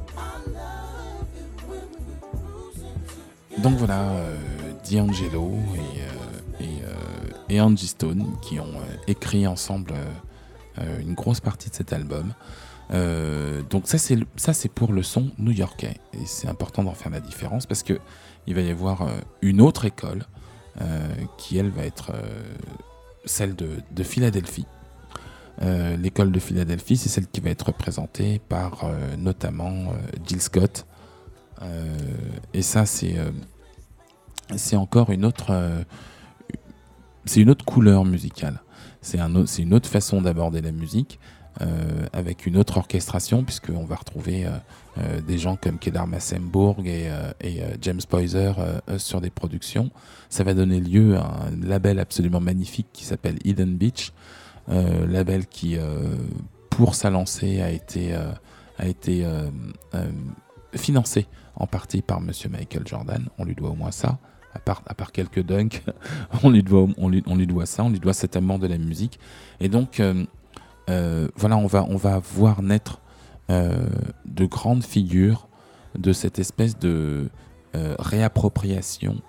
[3.58, 4.36] Donc voilà, euh,
[4.90, 5.52] D'Angelo
[6.60, 6.66] et, euh,
[7.50, 9.94] euh, Angie Stone qui ont euh, écrit ensemble
[11.00, 12.32] une grosse partie de cet album.
[13.70, 17.20] Donc ça c'est ça c'est pour le son new-yorkais et c'est important d'en faire la
[17.20, 18.00] différence parce que
[18.46, 19.06] il va y avoir
[19.42, 20.24] une autre école
[21.36, 22.12] qui elle va être
[23.26, 24.66] celle de Philadelphie.
[25.60, 29.92] Euh, L'école de Philadelphie, c'est celle qui va être représentée par euh, notamment euh,
[30.26, 30.86] Jill Scott.
[32.52, 33.14] Et ça, c'est
[34.74, 35.52] encore une autre,
[37.24, 38.60] c'est une autre couleur musicale.
[39.00, 41.20] C'est une autre façon d'aborder la musique.
[42.12, 44.48] avec une autre orchestration, puisqu'on va retrouver
[45.24, 48.54] des gens comme Kedar Massenburg et, et, James Poyser
[48.98, 49.92] sur des productions.
[50.30, 54.12] Ça va donner lieu à un label absolument magnifique qui s'appelle Eden Beach,
[54.68, 56.16] label qui, euh,
[56.70, 58.32] pour sa lancée, a été, euh,
[58.78, 59.50] a été euh,
[59.94, 60.10] euh,
[60.74, 63.28] financé en partie par Monsieur Michael Jordan.
[63.38, 64.18] On lui doit au moins ça.
[64.54, 65.82] À part, à part quelques dunks,
[66.42, 68.66] on lui, doit, on, lui, on lui doit ça, on lui doit cet amour de
[68.66, 69.18] la musique.
[69.60, 70.24] Et donc, euh,
[70.90, 73.00] euh, voilà, on va, on va voir naître
[73.50, 73.86] euh,
[74.24, 75.48] de grandes figures
[75.98, 77.28] de cette espèce de
[77.74, 79.22] euh, réappropriation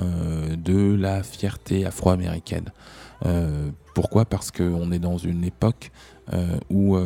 [0.00, 2.66] euh, de la fierté afro-américaine.
[3.26, 4.24] Euh, pourquoi?
[4.24, 5.90] Parce qu'on est dans une époque
[6.32, 6.96] euh, où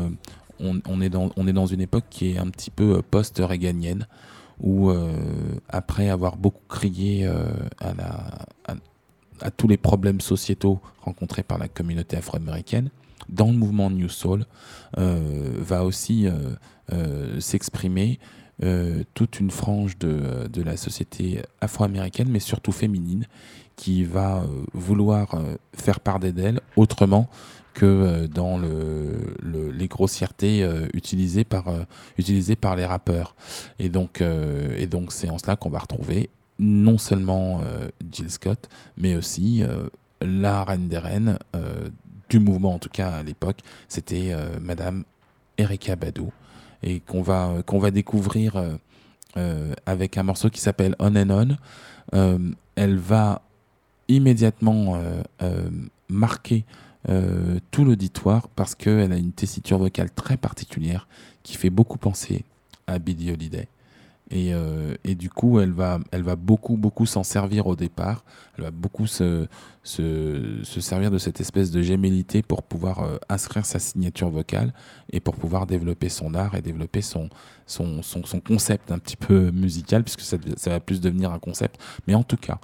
[0.60, 4.06] on, est dans, on est dans une époque qui est un petit peu post-réganienne,
[4.60, 4.92] où
[5.68, 7.26] après avoir beaucoup crié
[7.80, 12.90] à, tous les problèmes sociétaux rencontrés par la communauté afro-américaine,
[13.28, 14.44] dans le mouvement New Soul,
[14.96, 16.28] va aussi
[17.40, 18.20] s'exprimer
[18.62, 23.26] euh, toute une frange de, de la société afro-américaine, mais surtout féminine,
[23.76, 27.28] qui va euh, vouloir euh, faire part d'elle autrement
[27.74, 31.64] que dans le, le- les grossièretés utilisées, par,
[32.18, 33.34] utilisées par les rappeurs.
[33.78, 37.62] Et donc, et donc c'est en cela qu'on va retrouver non seulement
[38.12, 39.62] Jill Scott, mais aussi
[40.20, 41.38] la reine des reines
[42.28, 45.04] du mouvement, en tout cas à l'époque, c'était Madame
[45.56, 46.24] Erika Badu,
[46.82, 48.74] et qu'on va, qu'on va découvrir euh,
[49.36, 51.56] euh, avec un morceau qui s'appelle On and On.
[52.14, 52.38] Euh,
[52.76, 53.42] elle va
[54.08, 55.00] immédiatement
[56.08, 56.64] marquer
[57.70, 61.06] tout l'auditoire parce qu'elle a une tessiture vocale très particulière
[61.42, 62.44] qui fait beaucoup penser
[62.86, 63.68] à Billie Holiday.
[64.32, 68.24] Et, euh, et du coup, elle va, elle va beaucoup, beaucoup s'en servir au départ.
[68.56, 69.46] Elle va beaucoup se,
[69.82, 74.72] se, se servir de cette espèce de gémellité pour pouvoir euh, inscrire sa signature vocale
[75.12, 77.28] et pour pouvoir développer son art et développer son,
[77.66, 80.38] son, son, concept un petit peu musical, puisque ça,
[80.70, 81.78] va plus devenir un concept.
[82.06, 82.58] Mais en tout cas,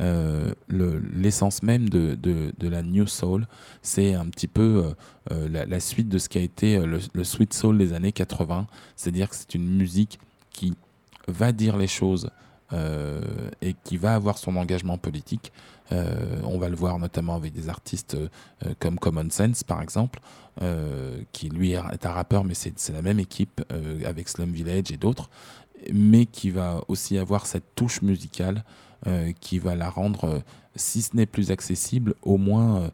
[0.00, 3.46] euh, le- l'essence même de, de, de la New Soul,
[3.82, 4.94] c'est un petit peu
[5.28, 8.66] la, suite de ce qui a été le Sweet Soul des années 80.
[8.96, 10.18] C'est-à-dire que c'est une musique
[10.50, 10.74] qui
[11.30, 12.30] va dire les choses
[12.72, 13.20] euh,
[13.62, 15.50] et qui va avoir son engagement politique.
[15.90, 18.28] Euh, on va le voir notamment avec des artistes euh,
[18.78, 20.20] comme Common Sense, par exemple,
[21.32, 23.62] qui lui est un rappeur, mais c'est la même équipe
[24.04, 25.30] avec Slum Village et d'autres,
[25.90, 28.62] mais qui va aussi avoir cette touche musicale
[29.40, 30.42] qui va la rendre,
[30.76, 32.90] si ce n'est plus accessible, au moins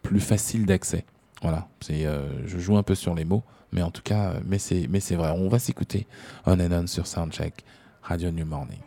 [0.00, 1.04] plus facile d'accès.
[1.42, 3.42] Voilà, je joue un peu sur les mots,
[3.72, 5.30] mais en tout cas, euh, mais c'est, mais c'est vrai.
[5.30, 6.06] On va s'écouter
[6.46, 7.64] On and On sur Soundcheck,
[8.02, 8.80] Radio New Morning.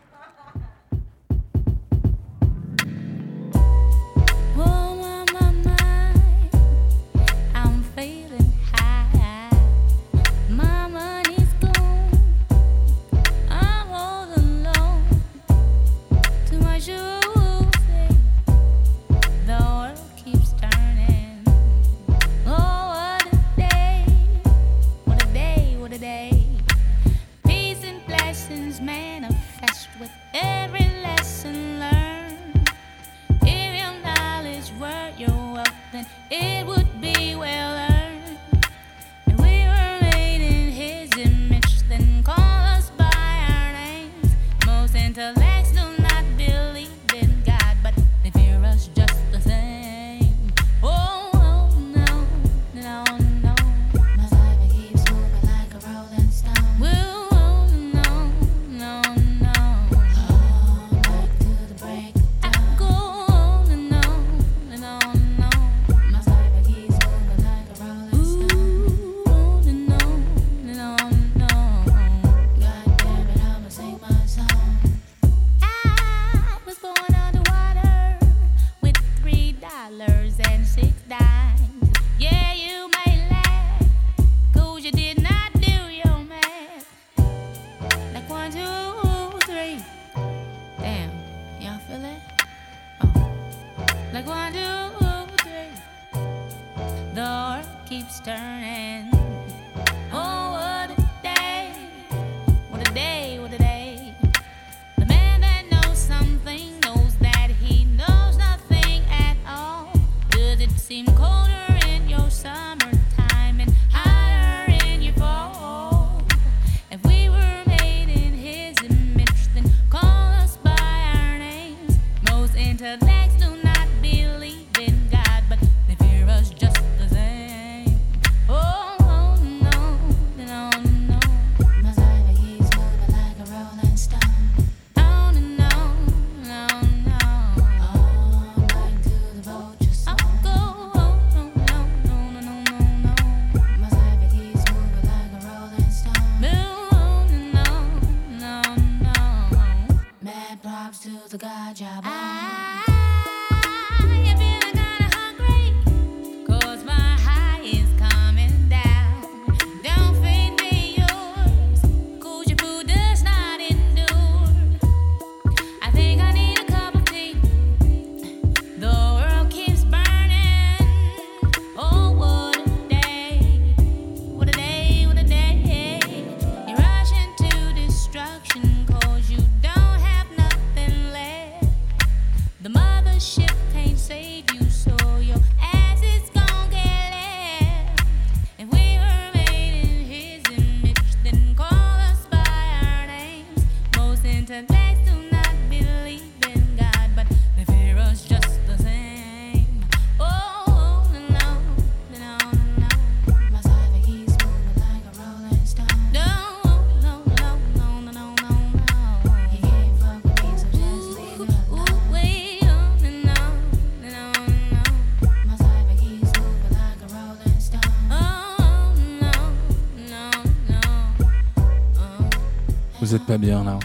[223.30, 223.78] Pas bien là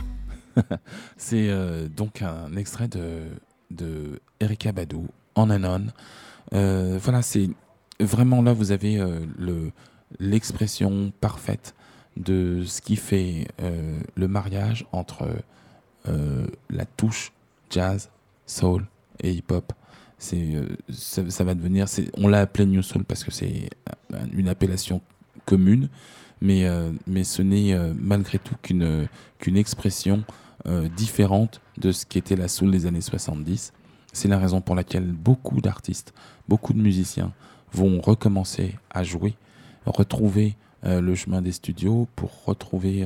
[1.18, 3.26] C'est euh, donc un extrait de,
[3.70, 5.86] de Erika Badou, en anon.
[6.54, 7.52] Euh, voilà, c'est
[8.00, 9.72] vraiment là, vous avez euh, le
[10.20, 11.76] l'expression parfaite
[12.18, 13.48] de ce qui fait
[14.16, 15.28] le mariage entre
[16.06, 17.34] la touche
[17.70, 18.10] jazz,
[18.46, 18.86] soul
[19.22, 19.74] et hip-hop.
[20.18, 21.88] Ça, va devenir,
[22.18, 23.70] on l'a appelé New Soul parce que c'est
[24.32, 25.02] une appellation
[25.46, 25.90] commune,
[26.42, 29.08] mais, euh, mais ce n'est euh, malgré tout qu'une,
[29.46, 30.24] expression
[30.68, 33.74] euh, différente de ce qu'était la soul des années 70.
[34.14, 36.14] C'est la raison pour laquelle beaucoup d'artistes,
[36.48, 37.34] beaucoup de musiciens
[37.74, 39.36] vont recommencer à jouer,
[39.86, 43.06] retrouver le chemin des studios pour retrouver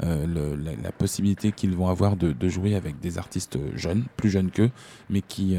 [0.00, 4.70] la, possibilité qu'ils vont avoir de, jouer avec des artistes jeunes, plus jeunes qu'eux,
[5.10, 5.56] mais qui,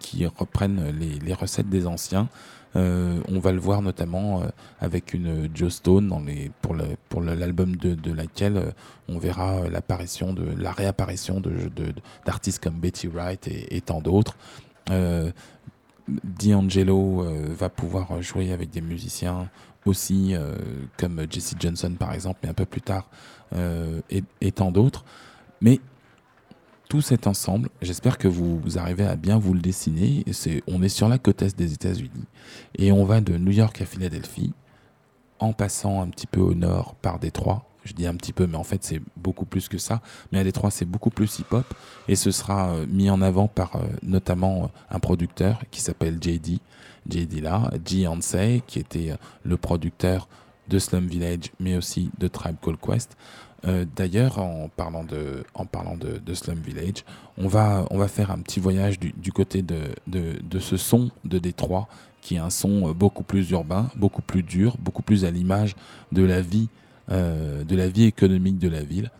[0.00, 2.28] qui reprennent les recettes des anciens.
[2.74, 4.46] Euh, on va le voir notamment euh,
[4.80, 6.12] avec une Joe Stone
[6.60, 8.70] pour l'album de, laquelle euh,
[9.08, 11.42] on verra l'apparition de la réapparition
[12.24, 14.36] d'artistes comme Betty Wright et, tant d'autres.
[14.90, 15.30] Euh,
[16.08, 17.24] D'Angelo
[17.56, 19.48] va pouvoir jouer avec des musiciens
[19.86, 20.34] aussi
[20.98, 23.08] comme Jesse Johnson par exemple, mais un peu plus tard
[23.54, 25.04] et, et tant d'autres.
[25.60, 25.80] Mais
[26.92, 30.26] tout cet ensemble, j'espère que vous, arrivez à bien vous le dessiner.
[30.66, 32.26] On est sur la côte est des États-Unis
[32.76, 34.52] et on va de New York à Philadelphie
[35.38, 37.64] en passant un petit peu au nord par Détroit.
[37.86, 40.02] Je dis un petit peu, mais en fait c'est beaucoup plus que ça.
[40.32, 41.64] Mais à Détroit c'est beaucoup plus hip-hop
[42.08, 46.18] et ce sera euh, mis en avant par euh, notamment euh, un producteur qui s'appelle
[46.20, 46.58] JD.
[47.08, 48.06] JD là, G.
[48.06, 50.28] Hansey, qui était le producteur
[50.68, 53.16] de Slum Village, mais aussi de Tribe Called Quest.
[53.64, 57.04] Euh, D'ailleurs, en parlant de, en parlant de, Slum Village,
[57.38, 61.10] on va, on va faire un petit voyage du, côté de, de, de ce son
[61.24, 61.88] de Détroit,
[62.20, 65.74] qui est un son euh, beaucoup plus urbain, beaucoup plus dur, beaucoup plus à l'image
[66.10, 66.68] de la vie,
[67.10, 69.10] euh, de la vie économique de la ville.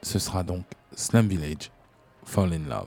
[0.00, 0.62] Ce sera donc
[0.94, 1.72] Slum Village,
[2.24, 2.86] Fall in Love.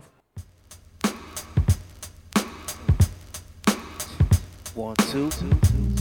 [4.73, 5.23] One, two.
[5.25, 6.00] One, two.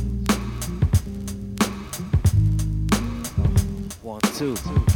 [4.40, 4.89] Things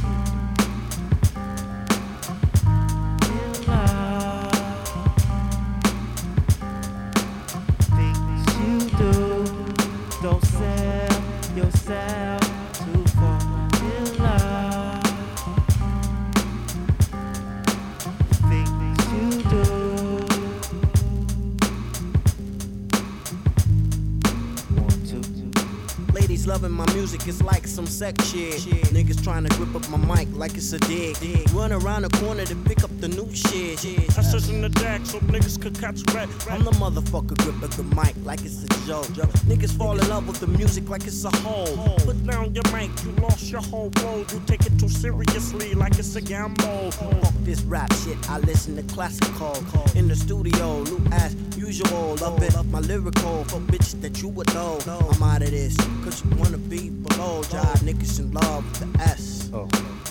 [26.46, 26.64] One, two, two.
[26.64, 28.60] Loving my music, it's like some sex shit.
[28.92, 31.16] Niggas trying to grip up my mic like it's a dig.
[31.52, 33.84] Run around the corner to pick up the new shit.
[34.18, 36.28] I search in the deck so niggas could catch back.
[36.50, 39.06] I'm the motherfucker grip up the mic like it's a joke.
[39.46, 41.96] Niggas fall in love with the music like it's a hole.
[41.98, 44.30] Put down your mic, you lost your whole road.
[44.32, 46.90] You take it too seriously like it's a gamble.
[46.92, 49.56] Fuck this rap shit, I listen to classical.
[49.96, 51.34] In the studio, loop as
[51.78, 52.16] usual.
[52.16, 54.78] Love it, my lyrical for bitches that you would know.
[54.86, 57.42] I'm out of this, cause you wanna be below.
[57.42, 57.86] Jive oh.
[57.86, 59.48] niggas in love with the S.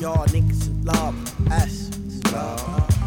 [0.02, 2.34] Y'all niggas in love with the S.
[2.34, 3.03] Love.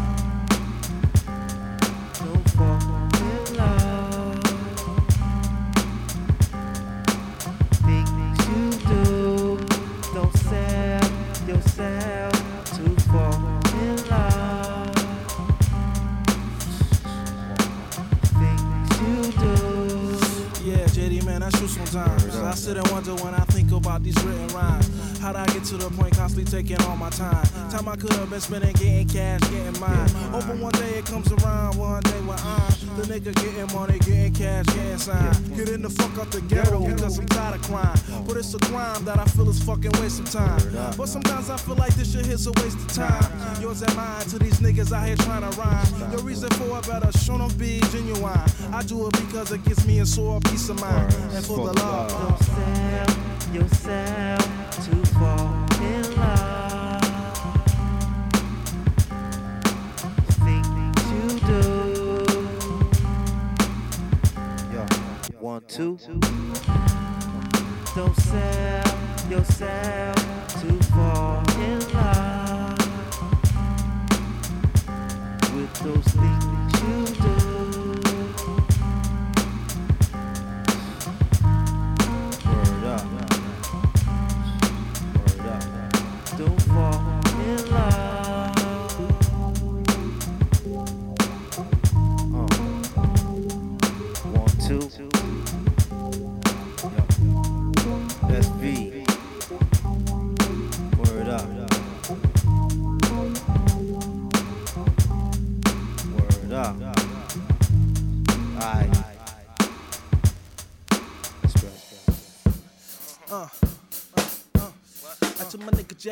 [22.67, 25.19] Sit and wonder when I think about these written rhymes.
[25.19, 27.45] How'd I get to the point constantly taking all my time?
[27.71, 30.09] Time I could have been spending getting cash, getting mine.
[30.35, 34.33] Over one day it comes around, one day when I'm the nigga getting money, getting
[34.33, 35.55] cash, getting signed.
[35.55, 38.25] Getting the fuck out the ghetto because I'm tired of crime.
[38.25, 40.59] But it's a crime that I feel is fucking waste of time.
[40.97, 43.61] But sometimes I feel like this shit is a waste of time.
[43.61, 46.11] Yours and mine to these niggas out here trying to rhyme.
[46.11, 48.39] Your reason for it better show them be genuine.
[48.73, 51.13] I do it because it gives me a sore peace of mind.
[51.33, 52.09] And for the love.
[52.09, 55.56] Don't sell yourself to fall
[65.57, 65.97] one, two.
[67.95, 68.83] Don't sell
[69.29, 72.77] yourself to fall in love
[75.55, 76.66] with those things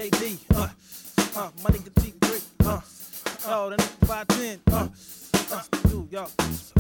[0.06, 0.38] JD.
[0.54, 0.68] Uh,
[1.36, 2.42] uh, my nigga T3.
[2.66, 2.82] Uh,
[3.48, 4.60] oh, that nigga 510.
[4.72, 4.88] Uh,
[5.52, 6.16] uh, dude.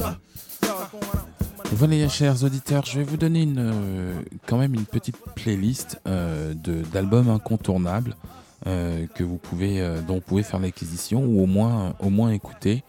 [0.03, 0.15] Uh,
[0.61, 1.25] going on?
[1.71, 6.53] Voilà, chers auditeurs, je vais vous donner une, euh, quand même une petite playlist euh,
[6.53, 8.15] d'albums incontournables
[8.67, 12.83] euh, que vous pouvez, dont vous pouvez faire l'acquisition ou au moins, au moins écouter.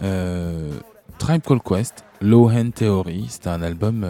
[0.00, 4.06] Tribe Called Quest, Low Hand Theory, c'est un album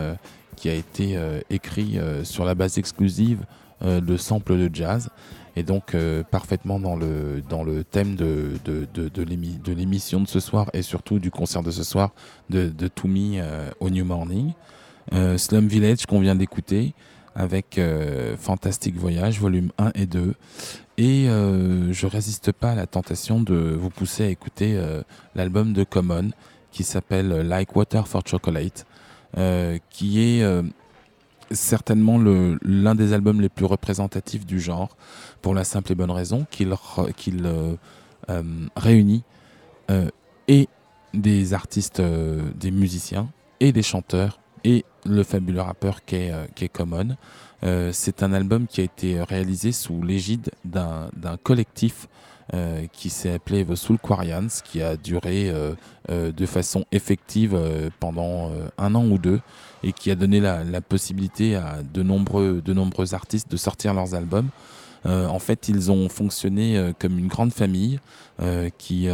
[0.57, 1.19] qui a été
[1.51, 3.45] écrit sur la base exclusive
[3.83, 5.11] de samples de jazz
[5.57, 9.73] et donc euh, parfaitement dans le, dans le thème de, de, de, de l'émi- de
[9.73, 12.11] l'émission de ce soir et surtout du concert de ce soir
[12.51, 14.53] de, de euh, au New Morning.
[15.13, 16.95] Euh, Slum Village qu'on vient d'écouter
[17.37, 17.81] avec
[18.39, 20.35] Fantastic Voyage volume 1 et 2
[20.99, 24.81] et je résiste pas à la tentation de vous pousser à écouter
[25.35, 26.31] l'album de Common
[26.71, 28.87] qui s'appelle Like Water for Chocolate
[29.91, 30.45] qui est
[31.51, 32.19] certainement
[32.63, 34.97] l'un des albums les plus représentatifs du genre
[35.45, 37.75] pour la simple et bonne raison qu'il euh,
[38.31, 38.43] euh,
[38.77, 39.25] réunit
[39.91, 40.09] euh,
[40.49, 40.69] et
[41.13, 43.29] des artistes, des musiciens
[43.61, 47.17] et des chanteurs et le fabuleux rappeur qu'est qu'est Common.
[47.93, 52.09] C'est un album qui a été réalisé sous l'égide d'un collectif
[52.93, 55.53] qui s'est appelé The Soul Quarians, qui a duré
[56.09, 57.57] de façon effective
[58.01, 59.41] pendant un an ou deux
[59.85, 64.49] et qui a donné la, possibilité à de nombreux artistes de sortir leurs albums.
[65.07, 68.01] Euh, en fait, ils ont fonctionné euh, comme une grande famille
[68.41, 69.09] euh, qui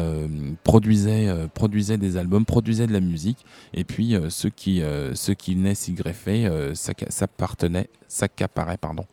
[0.64, 3.44] produisait, des albums, produisait de la musique,
[3.74, 4.82] et puis ceux qui,
[5.14, 9.04] ceux qui venaient s'y greffer s'appartenaient, s'accaparaient, pardon,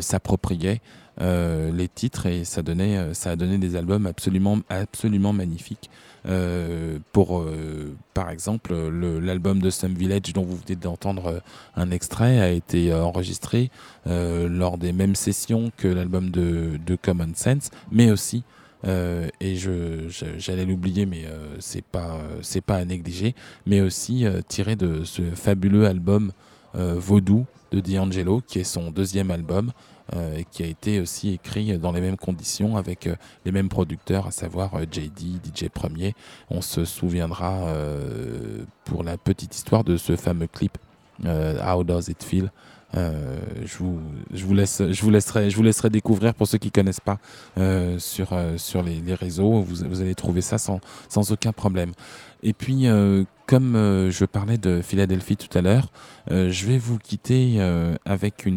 [0.00, 0.80] s'appropriaient
[1.20, 5.90] les titres et ça donnait, a donné des albums absolument magnifiques.
[6.28, 11.38] Euh, pour, euh, par exemple, le- l'album de Some Village dont vous venez d'entendre euh,
[11.76, 13.70] un extrait a été enregistré
[14.06, 18.42] lors des mêmes sessions que l'album de, Common Sense, mais aussi
[18.84, 20.06] et je
[20.38, 23.34] j'allais l'oublier, mais euh, c'est pas c'est pas à négliger,
[23.66, 26.32] mais aussi tiré de ce fabuleux album
[26.74, 29.72] Vaudou de D'Angelo, qui est son deuxième album,
[30.14, 34.26] et qui a été aussi écrit dans les mêmes conditions avec euh, les mêmes producteurs,
[34.26, 36.14] à savoir euh, JD, DJ Premier.
[36.50, 40.78] On se souviendra euh, pour la petite histoire de ce fameux clip
[41.24, 42.50] euh, How Does It Feel
[42.96, 47.00] Euh, je, vous, laisse, je, vous laisserai, je vous laisserai découvrir pour ceux qui connaissent
[47.00, 47.18] pas
[47.58, 49.60] euh, sur, euh, sur les, les réseaux.
[49.60, 51.92] Vous, vous allez trouver ça sans, sans aucun problème.
[52.42, 55.90] Et puis, euh, comme euh, je parlais de Philadelphie tout à l'heure,
[56.30, 57.60] euh, je vais vous quitter
[58.04, 58.48] avec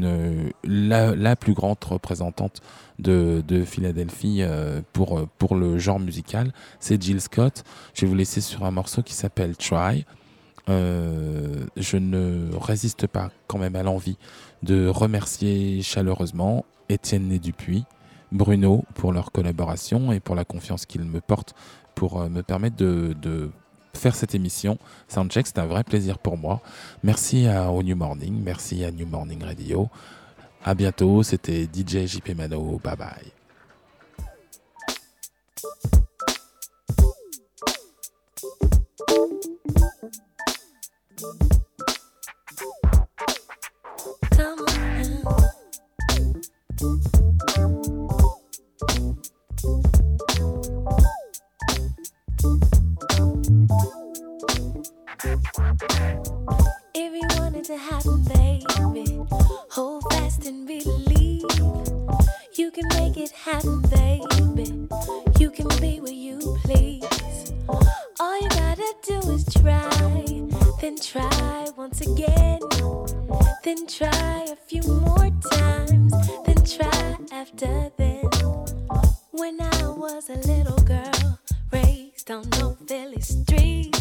[0.64, 2.61] la, plus grande représentante
[2.97, 4.43] de, de Philadelphie
[4.93, 6.51] pour, le genre musical.
[6.80, 7.64] C'est Jill Scott.
[7.93, 10.06] Je vais vous laisser sur un morceau qui s'appelle Try.
[10.68, 14.18] Je ne résiste pas quand même à l'envie
[14.61, 17.85] de remercier chaleureusement Étienne Né Dupuis,
[18.31, 21.56] Bruno pour leur collaboration et pour la confiance qu'ils me portent
[21.95, 23.51] pour me permettre de
[23.94, 24.78] faire cette émission.
[25.07, 26.61] Soundcheck, c'est un vrai plaisir pour moi.
[27.03, 29.90] Merci à, au New Morning, merci à New Morning Radio.
[30.64, 32.80] À bientôt, c'était DJ JP Mano.
[32.84, 33.34] Bye bye.
[55.22, 59.20] If you want it to happen, baby,
[59.70, 61.44] hold fast and believe.
[62.56, 64.88] You can make it happen, baby.
[65.38, 67.52] You can be where you please.
[68.18, 69.90] All you gotta do is try,
[70.80, 72.60] then try once again.
[73.66, 76.14] Then try a few more times,
[76.46, 78.24] then try after then.
[79.32, 81.40] When I was a little girl,
[81.74, 83.99] raised on no Philly streets,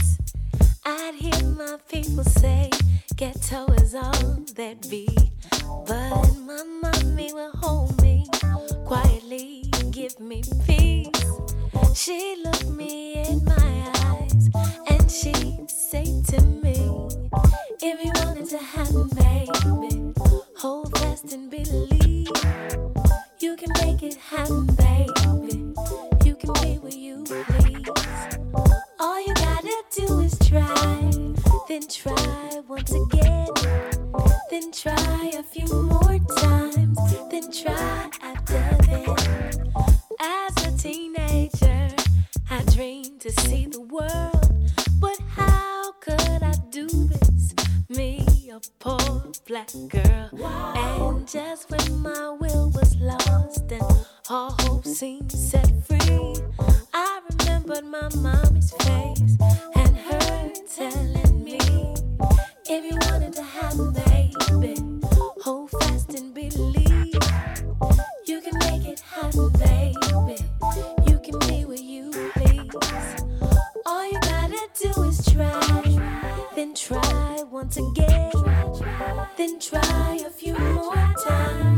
[0.90, 2.70] I'd hear my people say,
[3.14, 5.06] ghetto is all that be.
[5.86, 8.26] But my mommy will hold me
[8.86, 11.10] quietly give me peace.
[11.94, 14.48] She looked me in my eyes
[14.88, 15.34] and she
[15.66, 16.78] say to me,
[17.82, 20.14] If you want it to happen, baby,
[20.56, 22.28] hold fast and believe.
[23.40, 25.47] You can make it happen, baby.
[29.90, 31.10] Do is try,
[31.68, 33.48] then try once again,
[34.50, 36.98] then try a few more times,
[37.30, 39.72] then try after then.
[40.20, 41.88] As a teenager,
[42.50, 44.70] I dreamed to see the world,
[45.00, 47.54] but how could I do this?
[47.88, 50.30] Me, a poor black girl,
[50.76, 53.82] and just when my will was lost and
[54.28, 56.34] all hope seemed set free,
[56.92, 59.38] I remembered my mommy's face
[60.78, 61.58] telling me,
[62.68, 64.76] if you wanted to happen, baby,
[65.42, 67.18] hold fast and believe.
[68.26, 70.36] You can make it happen, baby.
[71.08, 73.24] You can be where you please.
[73.86, 78.30] All you gotta do is try, then try once again,
[79.36, 81.77] then try a few more times,